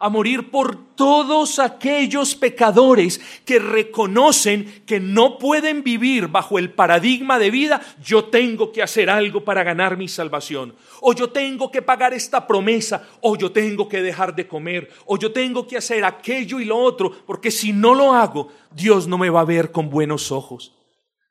a 0.00 0.08
morir 0.08 0.50
por 0.50 0.94
todos 0.94 1.58
aquellos 1.58 2.34
pecadores 2.34 3.20
que 3.44 3.58
reconocen 3.58 4.82
que 4.86 5.00
no 5.00 5.36
pueden 5.36 5.84
vivir 5.84 6.28
bajo 6.28 6.58
el 6.58 6.70
paradigma 6.70 7.38
de 7.38 7.50
vida, 7.50 7.82
yo 8.02 8.24
tengo 8.24 8.72
que 8.72 8.82
hacer 8.82 9.10
algo 9.10 9.44
para 9.44 9.62
ganar 9.62 9.98
mi 9.98 10.08
salvación, 10.08 10.74
o 11.02 11.12
yo 11.12 11.28
tengo 11.28 11.70
que 11.70 11.82
pagar 11.82 12.14
esta 12.14 12.46
promesa, 12.46 13.06
o 13.20 13.36
yo 13.36 13.52
tengo 13.52 13.86
que 13.86 14.00
dejar 14.00 14.34
de 14.34 14.48
comer, 14.48 14.88
o 15.04 15.18
yo 15.18 15.30
tengo 15.30 15.66
que 15.66 15.76
hacer 15.76 16.06
aquello 16.06 16.58
y 16.58 16.64
lo 16.64 16.78
otro, 16.78 17.12
porque 17.26 17.50
si 17.50 17.74
no 17.74 17.94
lo 17.94 18.14
hago, 18.14 18.48
Dios 18.74 19.06
no 19.06 19.18
me 19.18 19.28
va 19.28 19.42
a 19.42 19.44
ver 19.44 19.70
con 19.70 19.90
buenos 19.90 20.32
ojos. 20.32 20.72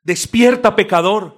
Despierta, 0.04 0.74
pecador, 0.74 1.36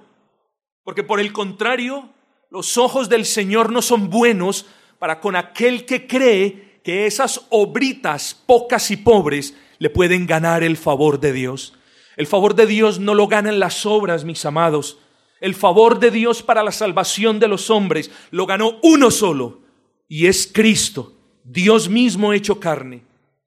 porque 0.83 1.03
por 1.03 1.19
el 1.19 1.33
contrario, 1.33 2.09
los 2.49 2.77
ojos 2.77 3.09
del 3.09 3.25
Señor 3.25 3.71
no 3.71 3.81
son 3.81 4.09
buenos 4.09 4.65
para 4.97 5.19
con 5.19 5.35
aquel 5.35 5.85
que 5.85 6.07
cree 6.07 6.79
que 6.83 7.05
esas 7.05 7.45
obritas 7.49 8.33
pocas 8.45 8.91
y 8.91 8.97
pobres 8.97 9.55
le 9.79 9.89
pueden 9.89 10.25
ganar 10.25 10.63
el 10.63 10.77
favor 10.77 11.19
de 11.19 11.33
Dios. 11.33 11.73
El 12.17 12.27
favor 12.27 12.55
de 12.55 12.65
Dios 12.65 12.99
no 12.99 13.13
lo 13.13 13.27
ganan 13.27 13.59
las 13.59 13.85
obras, 13.85 14.23
mis 14.23 14.45
amados. 14.45 14.99
El 15.41 15.53
favor 15.53 15.99
de 15.99 16.11
Dios 16.11 16.41
para 16.43 16.63
la 16.63 16.71
salvación 16.71 17.39
de 17.39 17.47
los 17.47 17.69
hombres 17.69 18.09
lo 18.31 18.45
ganó 18.45 18.79
uno 18.83 19.11
solo, 19.11 19.61
y 20.07 20.27
es 20.27 20.49
Cristo, 20.51 21.13
Dios 21.43 21.89
mismo 21.89 22.33
hecho 22.33 22.59
carne. 22.59 23.03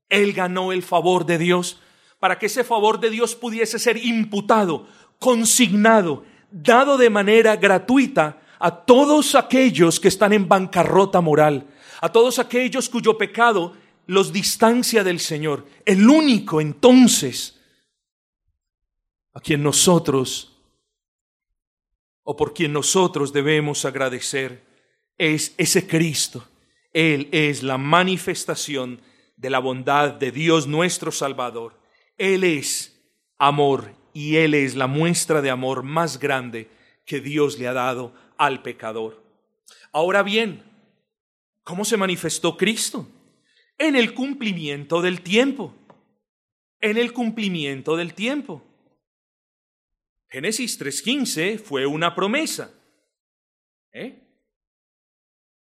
Él 0.09 0.33
ganó 0.33 0.73
el 0.73 0.83
favor 0.83 1.25
de 1.27 1.39
Dios 1.39 1.81
para 2.19 2.39
que 2.39 2.47
ese 2.47 2.65
favor 2.65 3.01
de 3.01 3.11
Dios 3.11 3.37
pudiese 3.37 3.79
ser 3.79 3.97
imputado, 3.97 4.87
consignado, 5.19 6.25
dado 6.51 6.97
de 6.97 7.11
manera 7.11 7.57
gratuita 7.57 8.41
a 8.59 8.71
todos 8.71 9.35
aquellos 9.35 10.01
que 10.01 10.09
están 10.09 10.33
en 10.33 10.49
bancarrota 10.49 11.21
moral, 11.21 11.67
a 12.01 12.11
todos 12.11 12.39
aquellos 12.39 12.89
cuyo 12.89 13.17
pecado 13.17 13.75
los 14.07 14.33
distancia 14.33 15.05
del 15.05 15.21
Señor. 15.21 15.67
El 15.85 16.09
único 16.09 16.61
entonces 16.61 17.61
a 19.35 19.41
quien 19.41 19.63
nosotros 19.63 20.57
o 22.25 22.37
por 22.37 22.53
quien 22.53 22.73
nosotros 22.73 23.33
debemos 23.33 23.85
agradecer 23.85 24.65
es 25.17 25.55
ese 25.57 25.87
Cristo. 25.87 26.47
Él 26.93 27.29
es 27.33 27.63
la 27.63 27.79
manifestación 27.79 29.01
de 29.37 29.51
la 29.51 29.59
bondad 29.61 30.15
de 30.15 30.33
Dios 30.33 30.67
nuestro 30.67 31.13
Salvador. 31.13 31.79
Él 32.17 32.45
es 32.45 33.01
amor 33.39 33.98
y 34.19 34.37
Él 34.37 34.55
es 34.55 34.75
la 34.75 34.87
muestra 34.87 35.43
de 35.43 35.51
amor 35.51 35.83
más 35.83 36.19
grande 36.19 36.69
que 37.05 37.21
Dios 37.21 37.59
le 37.59 37.69
ha 37.69 37.73
dado 37.73 38.15
al 38.37 38.63
pecador. 38.63 39.23
Ahora 39.93 40.23
bien, 40.23 40.69
¿Cómo 41.69 41.85
se 41.85 41.99
manifestó 41.99 42.57
Cristo? 42.57 43.07
En 43.77 43.95
el 43.95 44.15
cumplimiento 44.15 45.03
del 45.03 45.21
tiempo. 45.21 45.75
En 46.81 46.97
el 46.97 47.13
cumplimiento 47.13 47.95
del 47.95 48.15
tiempo. 48.15 48.65
Génesis 50.31 50.81
3.15 50.81 51.59
fue 51.59 51.85
una 51.85 52.15
promesa. 52.15 52.73
¿eh? 53.93 54.19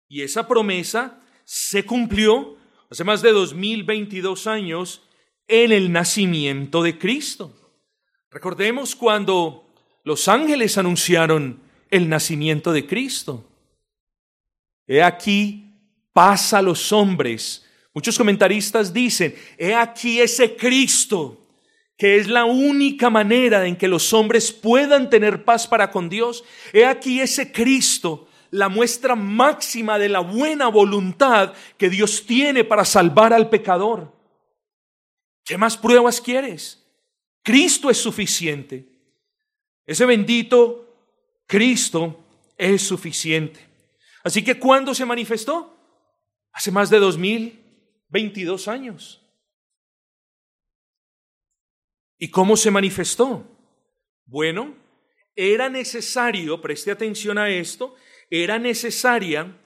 Y 0.07 0.21
esa 0.21 0.47
promesa 0.47 1.21
se 1.43 1.85
cumplió 1.85 2.55
hace 2.89 3.03
más 3.03 3.21
de 3.21 3.33
2022 3.33 4.47
años 4.47 5.05
en 5.45 5.73
el 5.73 5.91
nacimiento 5.91 6.83
de 6.83 6.97
Cristo. 6.97 7.53
Recordemos 8.31 8.95
cuando 8.95 9.67
los 10.05 10.29
ángeles 10.29 10.77
anunciaron 10.77 11.59
el 11.89 12.07
nacimiento 12.07 12.71
de 12.71 12.87
Cristo. 12.87 13.45
He 14.87 15.03
aquí 15.03 15.75
pasa 16.13 16.59
a 16.59 16.61
los 16.61 16.93
hombres. 16.93 17.65
Muchos 17.93 18.17
comentaristas 18.17 18.93
dicen, 18.93 19.35
he 19.57 19.75
aquí 19.75 20.21
ese 20.21 20.55
Cristo, 20.55 21.45
que 21.97 22.15
es 22.15 22.27
la 22.27 22.45
única 22.45 23.09
manera 23.09 23.67
en 23.67 23.75
que 23.75 23.89
los 23.89 24.13
hombres 24.13 24.53
puedan 24.53 25.09
tener 25.09 25.43
paz 25.43 25.67
para 25.67 25.91
con 25.91 26.07
Dios. 26.07 26.45
He 26.71 26.85
aquí 26.85 27.19
ese 27.19 27.51
Cristo, 27.51 28.29
la 28.49 28.69
muestra 28.69 29.13
máxima 29.13 29.99
de 29.99 30.07
la 30.07 30.21
buena 30.21 30.69
voluntad 30.69 31.53
que 31.77 31.89
Dios 31.89 32.25
tiene 32.25 32.63
para 32.63 32.85
salvar 32.85 33.33
al 33.33 33.49
pecador. 33.49 34.09
¿Qué 35.43 35.57
más 35.57 35.75
pruebas 35.75 36.21
quieres? 36.21 36.80
Cristo 37.43 37.89
es 37.89 37.97
suficiente. 37.97 38.87
Ese 39.85 40.05
bendito 40.05 40.81
Cristo 41.47 42.23
es 42.57 42.81
suficiente. 42.81 43.59
Así 44.23 44.43
que 44.43 44.59
¿cuándo 44.59 44.93
se 44.93 45.05
manifestó? 45.05 45.77
Hace 46.53 46.71
más 46.71 46.89
de 46.89 46.99
dos 46.99 47.17
mil 47.17 47.59
veintidós 48.07 48.67
años. 48.67 49.21
¿Y 52.17 52.29
cómo 52.29 52.55
se 52.55 52.69
manifestó? 52.69 53.43
Bueno, 54.25 54.75
era 55.35 55.69
necesario, 55.69 56.61
preste 56.61 56.91
atención 56.91 57.37
a 57.37 57.49
esto, 57.49 57.95
era 58.29 58.59
necesaria 58.59 59.57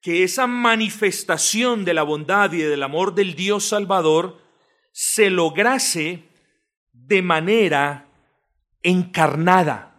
que 0.00 0.22
esa 0.22 0.46
manifestación 0.46 1.84
de 1.84 1.94
la 1.94 2.04
bondad 2.04 2.52
y 2.52 2.58
del 2.58 2.82
amor 2.82 3.14
del 3.14 3.34
Dios 3.34 3.64
Salvador 3.64 4.40
se 4.92 5.28
lograse 5.28 6.22
de 7.06 7.22
manera 7.22 8.06
encarnada. 8.82 9.96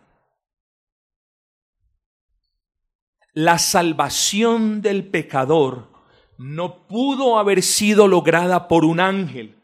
La 3.34 3.60
salvación 3.60 4.82
del 4.82 5.06
pecador 5.06 5.92
no 6.38 6.88
pudo 6.88 7.38
haber 7.38 7.62
sido 7.62 8.08
lograda 8.08 8.68
por 8.68 8.86
un 8.86 9.00
ángel, 9.00 9.55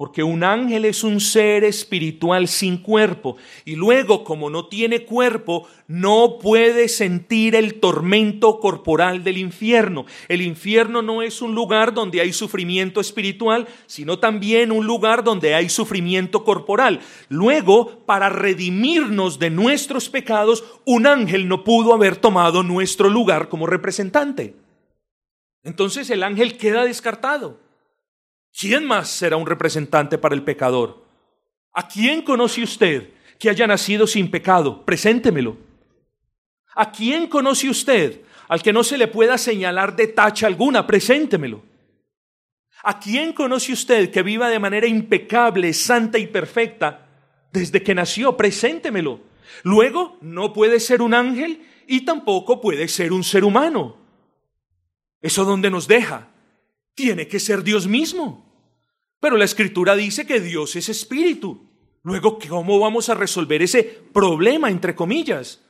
porque 0.00 0.22
un 0.22 0.44
ángel 0.44 0.86
es 0.86 1.04
un 1.04 1.20
ser 1.20 1.62
espiritual 1.62 2.48
sin 2.48 2.78
cuerpo 2.78 3.36
y 3.66 3.76
luego 3.76 4.24
como 4.24 4.48
no 4.48 4.64
tiene 4.64 5.04
cuerpo 5.04 5.68
no 5.88 6.38
puede 6.40 6.88
sentir 6.88 7.54
el 7.54 7.80
tormento 7.80 8.60
corporal 8.60 9.22
del 9.22 9.36
infierno. 9.36 10.06
El 10.28 10.40
infierno 10.40 11.02
no 11.02 11.20
es 11.20 11.42
un 11.42 11.54
lugar 11.54 11.92
donde 11.92 12.22
hay 12.22 12.32
sufrimiento 12.32 13.02
espiritual, 13.02 13.68
sino 13.84 14.18
también 14.18 14.72
un 14.72 14.86
lugar 14.86 15.22
donde 15.22 15.54
hay 15.54 15.68
sufrimiento 15.68 16.44
corporal. 16.44 17.00
Luego, 17.28 17.98
para 18.06 18.30
redimirnos 18.30 19.38
de 19.38 19.50
nuestros 19.50 20.08
pecados, 20.08 20.64
un 20.86 21.06
ángel 21.06 21.46
no 21.46 21.62
pudo 21.62 21.92
haber 21.92 22.16
tomado 22.16 22.62
nuestro 22.62 23.10
lugar 23.10 23.50
como 23.50 23.66
representante. 23.66 24.54
Entonces 25.62 26.08
el 26.08 26.22
ángel 26.22 26.56
queda 26.56 26.86
descartado. 26.86 27.68
¿Quién 28.58 28.86
más 28.86 29.08
será 29.08 29.36
un 29.36 29.46
representante 29.46 30.18
para 30.18 30.34
el 30.34 30.42
pecador? 30.42 31.04
¿A 31.72 31.86
quién 31.88 32.22
conoce 32.22 32.62
usted 32.62 33.10
que 33.38 33.48
haya 33.48 33.66
nacido 33.66 34.06
sin 34.06 34.30
pecado? 34.30 34.84
Preséntemelo. 34.84 35.56
¿A 36.74 36.90
quién 36.90 37.26
conoce 37.28 37.68
usted 37.68 38.22
al 38.48 38.62
que 38.62 38.72
no 38.72 38.82
se 38.82 38.98
le 38.98 39.08
pueda 39.08 39.38
señalar 39.38 39.96
de 39.96 40.08
tacha 40.08 40.46
alguna? 40.46 40.86
Preséntemelo. 40.86 41.62
¿A 42.82 42.98
quién 42.98 43.32
conoce 43.32 43.72
usted 43.72 44.10
que 44.10 44.22
viva 44.22 44.48
de 44.48 44.58
manera 44.58 44.86
impecable, 44.86 45.72
santa 45.72 46.18
y 46.18 46.26
perfecta 46.26 47.06
desde 47.52 47.82
que 47.82 47.94
nació? 47.94 48.36
Preséntemelo. 48.36 49.20
Luego, 49.62 50.16
no 50.20 50.52
puede 50.52 50.80
ser 50.80 51.02
un 51.02 51.14
ángel 51.14 51.66
y 51.86 52.04
tampoco 52.04 52.60
puede 52.60 52.88
ser 52.88 53.12
un 53.12 53.24
ser 53.24 53.44
humano. 53.44 53.96
¿Eso 55.20 55.44
dónde 55.44 55.70
nos 55.70 55.86
deja? 55.86 56.28
Tiene 56.94 57.28
que 57.28 57.40
ser 57.40 57.62
Dios 57.62 57.86
mismo. 57.86 58.46
Pero 59.20 59.36
la 59.36 59.44
escritura 59.44 59.96
dice 59.96 60.26
que 60.26 60.40
Dios 60.40 60.76
es 60.76 60.88
espíritu. 60.88 61.68
Luego, 62.02 62.38
¿cómo 62.48 62.78
vamos 62.78 63.08
a 63.08 63.14
resolver 63.14 63.62
ese 63.62 63.84
problema, 64.12 64.70
entre 64.70 64.94
comillas? 64.94 65.60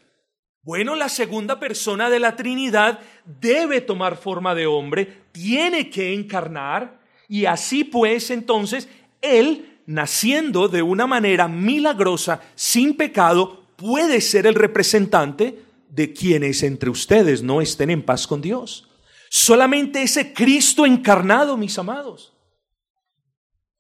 Bueno, 0.63 0.95
la 0.95 1.09
segunda 1.09 1.59
persona 1.59 2.11
de 2.11 2.21
la 2.21 2.37
Trinidad 2.37 3.01
debe 3.41 3.81
tomar 3.81 4.17
forma 4.17 4.55
de 4.55 4.67
hombre, 4.67 5.23
tiene 5.33 5.89
que 5.89 6.13
encarnar, 6.13 7.01
y 7.29 7.47
así 7.47 7.83
pues 7.83 8.31
entonces 8.31 8.89
Él, 9.23 9.79
naciendo 9.87 10.69
de 10.69 10.83
una 10.83 11.07
manera 11.07 11.49
milagrosa, 11.49 12.43
sin 12.55 12.95
pecado, 12.95 13.65
puede 13.77 14.21
ser 14.21 14.47
el 14.47 14.55
representante 14.55 15.63
de 15.89 16.13
quienes 16.13 16.63
entre 16.63 16.91
ustedes 16.91 17.43
no 17.43 17.63
estén 17.63 17.89
en 17.89 18.03
paz 18.03 18.27
con 18.27 18.43
Dios. 18.43 18.90
Solamente 19.33 20.03
ese 20.03 20.33
Cristo 20.33 20.85
encarnado, 20.85 21.57
mis 21.57 21.79
amados. 21.79 22.37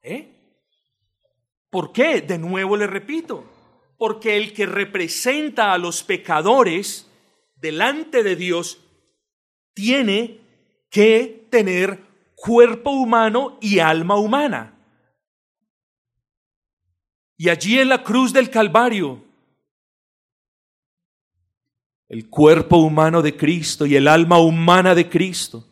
¿Eh? 0.01 0.33
¿Por 1.69 1.91
qué? 1.91 2.21
De 2.21 2.39
nuevo 2.39 2.77
le 2.77 2.87
repito, 2.87 3.45
porque 3.99 4.37
el 4.37 4.53
que 4.53 4.65
representa 4.65 5.73
a 5.73 5.79
los 5.79 6.05
pecadores 6.05 7.11
delante 7.57 8.23
de 8.23 8.37
Dios 8.37 8.79
tiene 9.75 10.39
que 10.89 11.49
tener 11.51 11.99
cuerpo 12.37 12.93
humano 12.93 13.59
y 13.61 13.81
alma 13.81 14.15
humana. 14.15 14.79
Y 17.37 17.49
allí 17.49 17.81
en 17.81 17.89
la 17.89 18.05
cruz 18.05 18.33
del 18.33 18.51
Calvario, 18.51 19.25
el 22.11 22.29
cuerpo 22.29 22.79
humano 22.79 23.23
de 23.23 23.37
Cristo 23.37 23.87
y 23.87 23.95
el 23.95 24.09
alma 24.09 24.41
humana 24.41 24.97
de 24.97 25.09
Cristo 25.09 25.65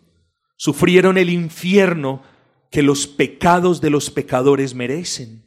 sufrieron 0.57 1.19
el 1.19 1.31
infierno 1.31 2.23
que 2.71 2.81
los 2.81 3.09
pecados 3.09 3.81
de 3.81 3.91
los 3.91 4.09
pecadores 4.09 4.73
merecen. 4.73 5.43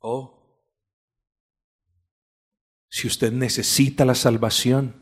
Oh, 0.00 0.62
si 2.88 3.06
usted 3.06 3.32
necesita 3.32 4.06
la 4.06 4.14
salvación, 4.14 4.94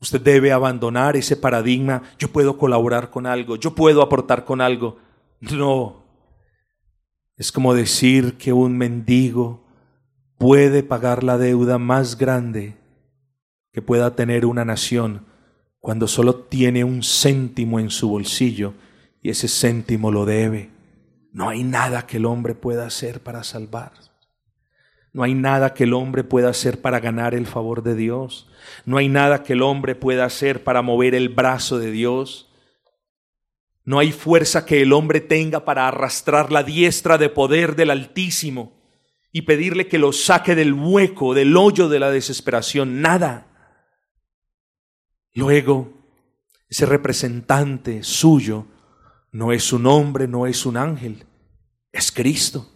usted 0.00 0.20
debe 0.20 0.52
abandonar 0.52 1.16
ese 1.16 1.34
paradigma, 1.34 2.02
yo 2.18 2.28
puedo 2.30 2.58
colaborar 2.58 3.10
con 3.10 3.24
algo, 3.24 3.56
yo 3.56 3.74
puedo 3.74 4.02
aportar 4.02 4.44
con 4.44 4.60
algo. 4.60 4.98
No, 5.40 6.03
es 7.36 7.52
como 7.52 7.74
decir 7.74 8.34
que 8.34 8.52
un 8.52 8.76
mendigo 8.76 9.64
puede 10.38 10.82
pagar 10.82 11.24
la 11.24 11.38
deuda 11.38 11.78
más 11.78 12.16
grande 12.18 12.76
que 13.72 13.82
pueda 13.82 14.14
tener 14.14 14.46
una 14.46 14.64
nación 14.64 15.26
cuando 15.80 16.06
solo 16.08 16.36
tiene 16.36 16.84
un 16.84 17.02
céntimo 17.02 17.80
en 17.80 17.90
su 17.90 18.08
bolsillo 18.08 18.74
y 19.20 19.30
ese 19.30 19.48
céntimo 19.48 20.12
lo 20.12 20.24
debe. 20.24 20.70
No 21.32 21.48
hay 21.48 21.64
nada 21.64 22.06
que 22.06 22.18
el 22.18 22.26
hombre 22.26 22.54
pueda 22.54 22.86
hacer 22.86 23.20
para 23.20 23.42
salvar. 23.42 23.92
No 25.12 25.22
hay 25.22 25.34
nada 25.34 25.74
que 25.74 25.84
el 25.84 25.92
hombre 25.92 26.24
pueda 26.24 26.48
hacer 26.48 26.80
para 26.80 27.00
ganar 27.00 27.34
el 27.34 27.46
favor 27.46 27.82
de 27.82 27.94
Dios. 27.94 28.48
No 28.84 28.96
hay 28.96 29.08
nada 29.08 29.42
que 29.42 29.54
el 29.54 29.62
hombre 29.62 29.94
pueda 29.94 30.24
hacer 30.24 30.64
para 30.64 30.82
mover 30.82 31.14
el 31.14 31.28
brazo 31.28 31.78
de 31.78 31.90
Dios. 31.90 32.48
No 33.84 33.98
hay 33.98 34.12
fuerza 34.12 34.64
que 34.64 34.80
el 34.80 34.92
hombre 34.92 35.20
tenga 35.20 35.64
para 35.64 35.86
arrastrar 35.86 36.50
la 36.50 36.62
diestra 36.62 37.18
de 37.18 37.28
poder 37.28 37.76
del 37.76 37.90
Altísimo 37.90 38.72
y 39.30 39.42
pedirle 39.42 39.88
que 39.88 39.98
lo 39.98 40.12
saque 40.12 40.54
del 40.54 40.72
hueco, 40.72 41.34
del 41.34 41.56
hoyo 41.56 41.88
de 41.88 41.98
la 41.98 42.10
desesperación. 42.10 43.02
Nada. 43.02 43.46
Luego, 45.34 45.92
ese 46.68 46.86
representante 46.86 48.02
suyo 48.02 48.66
no 49.32 49.52
es 49.52 49.72
un 49.72 49.86
hombre, 49.86 50.28
no 50.28 50.46
es 50.46 50.64
un 50.64 50.76
ángel, 50.76 51.26
es 51.92 52.10
Cristo. 52.10 52.70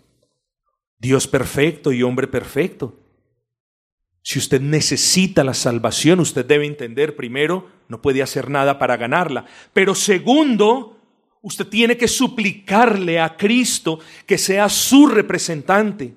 Dios 0.99 1.29
perfecto 1.29 1.93
y 1.93 2.03
hombre 2.03 2.27
perfecto. 2.27 2.99
Si 4.23 4.39
usted 4.39 4.61
necesita 4.61 5.45
la 5.45 5.55
salvación, 5.55 6.21
usted 6.21 6.45
debe 6.45 6.67
entender, 6.67 7.17
primero, 7.17 7.71
no 7.89 8.03
puede 8.03 8.23
hacer 8.23 8.51
nada 8.51 8.79
para 8.79 8.97
ganarla. 8.97 9.47
Pero 9.73 9.95
segundo, 9.95 10.98
Usted 11.43 11.67
tiene 11.67 11.97
que 11.97 12.09
suplicarle 12.09 13.21
a 13.21 13.37
Cristo 13.37 14.01
que 14.27 14.39
sea 14.39 14.69
su 14.69 15.07
representante, 15.07 16.15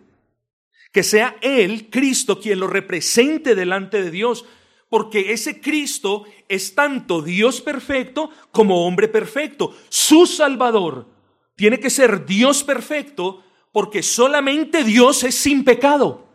que 0.92 1.04
sea 1.04 1.38
Él, 1.42 1.90
Cristo, 1.90 2.40
quien 2.40 2.60
lo 2.60 2.68
represente 2.68 3.56
delante 3.56 4.02
de 4.02 4.12
Dios, 4.12 4.46
porque 4.90 5.32
ese 5.32 5.62
Cristo 5.62 6.26
es 6.50 6.76
tanto 6.76 7.22
Dios 7.22 7.62
perfecto 7.62 8.30
como 8.52 8.86
hombre 8.86 9.08
perfecto. 9.08 9.76
Su 9.90 10.26
Salvador 10.26 11.08
tiene 11.56 11.80
que 11.80 11.90
ser 11.90 12.26
Dios 12.26 12.64
perfecto 12.64 13.44
porque 13.72 14.04
solamente 14.04 14.84
Dios 14.84 15.24
es 15.24 15.36
sin 15.36 15.64
pecado. 15.64 16.31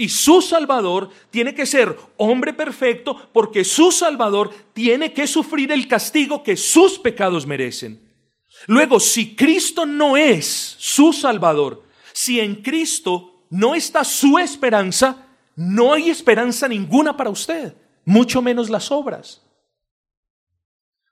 Y 0.00 0.08
su 0.10 0.40
Salvador 0.40 1.10
tiene 1.28 1.56
que 1.56 1.66
ser 1.66 1.98
hombre 2.18 2.54
perfecto 2.54 3.20
porque 3.32 3.64
su 3.64 3.90
Salvador 3.90 4.54
tiene 4.72 5.12
que 5.12 5.26
sufrir 5.26 5.72
el 5.72 5.88
castigo 5.88 6.44
que 6.44 6.56
sus 6.56 7.00
pecados 7.00 7.44
merecen. 7.48 8.00
Luego, 8.68 9.00
si 9.00 9.34
Cristo 9.34 9.84
no 9.86 10.16
es 10.16 10.76
su 10.78 11.12
Salvador, 11.12 11.82
si 12.12 12.38
en 12.38 12.62
Cristo 12.62 13.42
no 13.50 13.74
está 13.74 14.04
su 14.04 14.38
esperanza, 14.38 15.26
no 15.56 15.92
hay 15.92 16.10
esperanza 16.10 16.68
ninguna 16.68 17.16
para 17.16 17.30
usted, 17.30 17.74
mucho 18.04 18.40
menos 18.40 18.70
las 18.70 18.92
obras. 18.92 19.42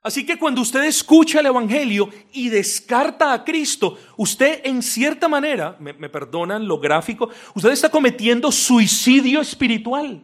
Así 0.07 0.25
que 0.25 0.39
cuando 0.39 0.61
usted 0.61 0.85
escucha 0.85 1.41
el 1.41 1.47
Evangelio 1.47 2.09
y 2.31 2.47
descarta 2.47 3.33
a 3.33 3.43
Cristo, 3.43 3.97
usted 4.15 4.61
en 4.63 4.81
cierta 4.81 5.27
manera, 5.27 5.75
me, 5.81 5.93
perdonan 6.07 6.65
lo 6.65 6.79
gráfico, 6.79 7.29
usted 7.53 7.71
está 7.71 7.89
cometiendo 7.89 8.49
suicidio 8.49 9.41
espiritual. 9.41 10.23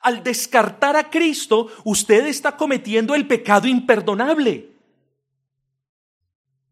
Al 0.00 0.22
descartar 0.22 0.96
a 0.96 1.10
Cristo, 1.10 1.70
usted 1.84 2.26
está 2.28 2.56
cometiendo 2.56 3.14
el 3.14 3.26
pecado 3.26 3.68
imperdonable. 3.68 4.70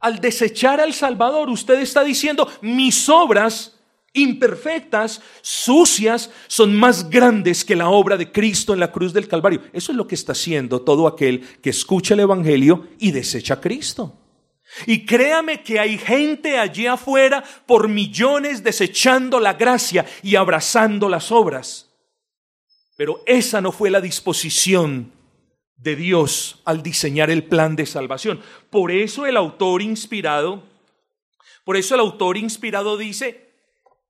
Al 0.01 0.21
desechar 0.23 0.81
al 0.81 0.95
Salvador, 0.95 1.51
usted 1.51 1.81
está 1.81 2.03
diciendo, 2.03 2.51
mis 2.63 3.11
obras 3.11 3.74
imperfectas, 4.15 5.21
sucias, 5.43 6.31
son 6.47 6.75
más 6.75 7.11
grandes 7.11 7.65
que 7.65 7.77
la 7.77 7.91
obra 7.91 8.17
de 8.17 8.33
Cristo 8.33 8.73
en 8.73 8.81
la 8.81 8.91
cruz 8.91 9.13
del 9.13 9.29
Calvario. 9.29 9.61
Eso 9.73 9.93
es 9.93 9.99
lo 9.99 10.07
que 10.07 10.15
está 10.15 10.33
haciendo 10.33 10.81
todo 10.81 11.07
aquel 11.07 11.41
que 11.61 11.71
escucha 11.71 12.15
el 12.15 12.21
Evangelio 12.21 12.89
y 12.99 13.11
desecha 13.11 13.55
a 13.55 13.61
Cristo. 13.61 14.17
Y 14.87 15.05
créame 15.05 15.63
que 15.63 15.79
hay 15.79 15.99
gente 15.99 16.59
allí 16.59 16.87
afuera 16.87 17.45
por 17.67 17.89
millones 17.89 18.65
desechando 18.65 19.39
la 19.39 19.53
gracia 19.55 20.07
y 20.23 20.37
abrazando 20.37 21.09
las 21.09 21.31
obras. 21.31 21.91
Pero 22.97 23.23
esa 23.27 23.61
no 23.61 23.73
fue 23.73 23.91
la 23.91 24.01
disposición 24.01 25.13
de 25.77 25.97
Dios 25.97 26.63
al 26.65 26.83
diseñar 26.83 27.31
el 27.31 27.45
plan 27.45 27.77
de 27.77 27.87
salvación. 27.87 28.41
Por 28.71 28.91
eso 28.91 29.27
el 29.27 29.37
autor 29.37 29.83
inspirado, 29.83 30.63
por 31.65 31.77
eso 31.77 31.95
el 31.95 32.01
autor 32.01 32.37
inspirado 32.37 32.97
dice, 32.97 33.44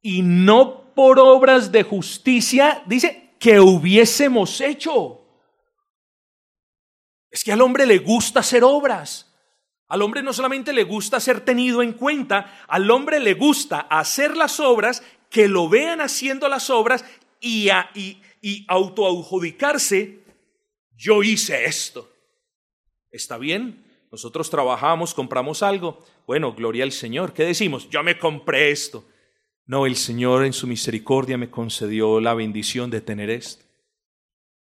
y 0.05 0.21
no 0.21 0.93
por 0.95 1.19
obras 1.19 1.73
de 1.73 1.83
justicia, 1.83 2.83
dice, 2.85 3.31
que 3.41 3.59
hubiésemos 3.59 4.61
hecho. 4.61 5.23
Es 7.31 7.43
que 7.43 7.53
al 7.53 7.63
hombre 7.63 7.87
le 7.87 7.99
gusta 7.99 8.41
hacer 8.41 8.63
obras. 8.65 9.35
Al 9.89 10.03
hombre 10.03 10.23
no 10.23 10.35
solamente 10.35 10.75
le 10.75 10.85
gusta 10.85 11.21
ser 11.21 11.41
tenido 11.41 11.83
en 11.83 11.95
cuenta, 11.95 12.65
al 12.69 12.91
hombre 12.91 13.19
le 13.19 13.33
gusta 13.33 13.81
hacer 13.81 14.37
las 14.37 14.61
obras, 14.61 15.03
que 15.31 15.49
lo 15.49 15.71
vean 15.71 16.03
haciendo 16.03 16.51
las 16.51 16.69
obras 16.69 17.03
y, 17.41 17.71
y, 17.95 18.21
y 18.43 18.67
yo 20.97 21.23
hice 21.23 21.65
esto. 21.65 22.13
¿Está 23.11 23.39
bien? 23.39 23.83
Nosotros 24.13 24.51
trabajamos, 24.51 25.15
compramos 25.15 25.63
algo. 25.63 26.05
Bueno, 26.27 26.53
gloria 26.53 26.85
al 26.85 26.93
Señor. 26.93 27.33
¿Qué 27.33 27.45
decimos? 27.45 27.89
Yo 27.89 28.03
me 28.03 28.19
compré 28.19 28.71
esto. 28.71 29.07
No, 29.67 29.87
el 29.87 29.97
Señor 29.97 30.45
en 30.45 30.53
su 30.53 30.67
misericordia 30.67 31.39
me 31.39 31.51
concedió 31.51 32.21
la 32.21 32.35
bendición 32.35 32.91
de 32.91 33.01
tener 33.01 33.31
esto. 33.31 33.65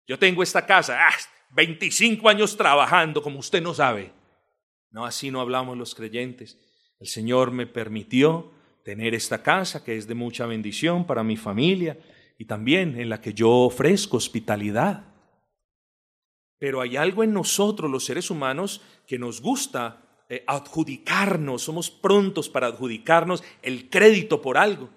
Yo 0.08 0.18
tengo 0.18 0.42
esta 0.42 0.66
casa, 0.66 0.98
ah, 1.08 1.14
25 1.52 2.30
años 2.30 2.56
trabajando, 2.56 3.22
como 3.22 3.40
usted 3.40 3.62
no 3.62 3.74
sabe. 3.74 4.14
No, 4.90 5.06
así 5.06 5.30
no 5.30 5.42
hablamos 5.42 5.78
los 5.78 5.94
creyentes. 5.94 6.58
El 7.00 7.08
Señor 7.08 7.52
me 7.52 7.68
permitió 7.68 8.52
tener 8.84 9.14
esta 9.14 9.44
casa 9.44 9.84
que 9.84 9.98
es 9.98 10.08
de 10.08 10.16
mucha 10.16 10.46
bendición 10.46 11.06
para 11.06 11.24
mi 11.24 11.36
familia 11.36 11.98
y 12.38 12.46
también 12.46 13.00
en 13.00 13.10
la 13.10 13.20
que 13.20 13.34
yo 13.34 13.52
ofrezco 13.52 14.16
hospitalidad. 14.16 15.14
Pero 16.58 16.80
hay 16.80 16.96
algo 16.96 17.24
en 17.24 17.34
nosotros, 17.34 17.92
los 17.92 18.06
seres 18.06 18.32
humanos, 18.32 18.82
que 19.06 19.20
nos 19.20 19.42
gusta 19.42 20.07
eh, 20.30 20.44
adjudicarnos, 20.46 21.64
somos 21.64 21.90
prontos 21.90 22.50
para 22.50 22.68
adjudicarnos 22.68 23.44
el 23.62 23.90
crédito 23.90 24.42
por 24.42 24.58
algo. 24.58 24.90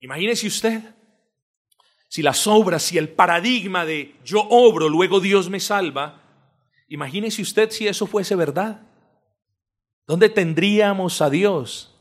Imagínese 0.00 0.46
usted, 0.46 0.94
si 2.08 2.22
las 2.22 2.46
obras, 2.46 2.82
si 2.82 2.96
el 2.96 3.10
paradigma 3.10 3.84
de 3.84 4.16
yo 4.24 4.40
obro, 4.48 4.88
luego 4.88 5.20
Dios 5.20 5.50
me 5.50 5.60
salva, 5.60 6.22
imagínese 6.88 7.42
usted 7.42 7.70
si 7.70 7.86
eso 7.86 8.06
fuese 8.06 8.34
verdad. 8.34 8.80
¿Dónde 10.06 10.30
tendríamos 10.30 11.20
a 11.20 11.28
Dios? 11.28 11.94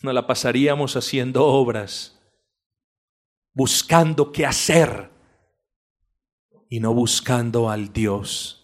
No 0.00 0.12
la 0.12 0.28
pasaríamos 0.28 0.94
haciendo 0.94 1.44
obras, 1.44 2.20
buscando 3.52 4.30
qué 4.30 4.46
hacer 4.46 5.10
y 6.70 6.78
no 6.78 6.94
buscando 6.94 7.68
al 7.68 7.92
Dios 7.92 8.63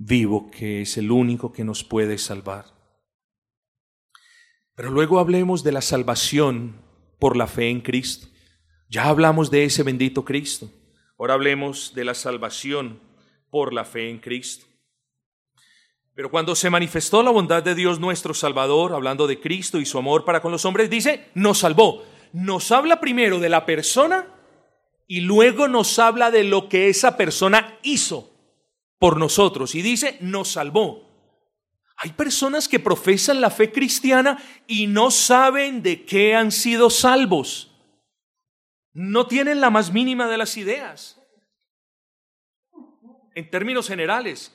vivo 0.00 0.50
que 0.50 0.80
es 0.80 0.96
el 0.96 1.10
único 1.10 1.52
que 1.52 1.62
nos 1.62 1.84
puede 1.84 2.16
salvar. 2.16 2.64
Pero 4.74 4.90
luego 4.90 5.18
hablemos 5.18 5.62
de 5.62 5.72
la 5.72 5.82
salvación 5.82 6.80
por 7.18 7.36
la 7.36 7.46
fe 7.46 7.68
en 7.68 7.82
Cristo. 7.82 8.26
Ya 8.88 9.04
hablamos 9.04 9.50
de 9.50 9.64
ese 9.64 9.82
bendito 9.82 10.24
Cristo. 10.24 10.70
Ahora 11.18 11.34
hablemos 11.34 11.92
de 11.94 12.04
la 12.04 12.14
salvación 12.14 12.98
por 13.50 13.74
la 13.74 13.84
fe 13.84 14.08
en 14.08 14.18
Cristo. 14.18 14.64
Pero 16.14 16.30
cuando 16.30 16.54
se 16.54 16.70
manifestó 16.70 17.22
la 17.22 17.30
bondad 17.30 17.62
de 17.62 17.74
Dios 17.74 18.00
nuestro 18.00 18.32
Salvador, 18.32 18.94
hablando 18.94 19.26
de 19.26 19.38
Cristo 19.38 19.78
y 19.78 19.84
su 19.84 19.98
amor 19.98 20.24
para 20.24 20.40
con 20.40 20.50
los 20.50 20.64
hombres, 20.64 20.88
dice, 20.88 21.28
nos 21.34 21.58
salvó. 21.58 22.04
Nos 22.32 22.72
habla 22.72 23.00
primero 23.00 23.38
de 23.38 23.50
la 23.50 23.66
persona 23.66 24.26
y 25.06 25.20
luego 25.20 25.68
nos 25.68 25.98
habla 25.98 26.30
de 26.30 26.44
lo 26.44 26.70
que 26.70 26.88
esa 26.88 27.18
persona 27.18 27.78
hizo 27.82 28.30
por 29.00 29.16
nosotros 29.16 29.74
y 29.74 29.82
dice, 29.82 30.18
nos 30.20 30.52
salvó. 30.52 31.08
Hay 31.96 32.12
personas 32.12 32.68
que 32.68 32.78
profesan 32.78 33.40
la 33.40 33.50
fe 33.50 33.72
cristiana 33.72 34.38
y 34.66 34.86
no 34.86 35.10
saben 35.10 35.82
de 35.82 36.04
qué 36.04 36.36
han 36.36 36.52
sido 36.52 36.90
salvos. 36.90 37.66
no 38.92 39.26
tienen 39.28 39.60
la 39.60 39.70
más 39.70 39.92
mínima 39.92 40.26
de 40.28 40.36
las 40.36 40.56
ideas. 40.56 41.18
En 43.34 43.48
términos 43.48 43.86
generales, 43.86 44.52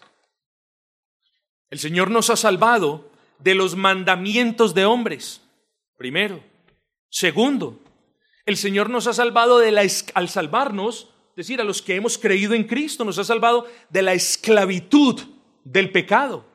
el 1.69 1.79
Señor 1.79 2.11
nos 2.11 2.29
ha 2.29 2.35
salvado 2.35 3.09
de 3.39 3.55
los 3.55 3.75
mandamientos 3.75 4.75
de 4.75 4.85
hombres, 4.85 5.41
primero. 5.97 6.43
Segundo, 7.09 7.79
el 8.45 8.57
Señor 8.57 8.89
nos 8.89 9.07
ha 9.07 9.13
salvado 9.13 9.57
de 9.57 9.71
la, 9.71 9.83
al 10.13 10.29
salvarnos, 10.29 11.14
decir, 11.35 11.59
a 11.59 11.65
los 11.65 11.81
que 11.81 11.95
hemos 11.95 12.17
creído 12.17 12.53
en 12.53 12.63
Cristo, 12.63 13.03
nos 13.03 13.17
ha 13.19 13.23
salvado 13.23 13.67
de 13.89 14.01
la 14.01 14.13
esclavitud 14.13 15.21
del 15.63 15.91
pecado. 15.91 16.45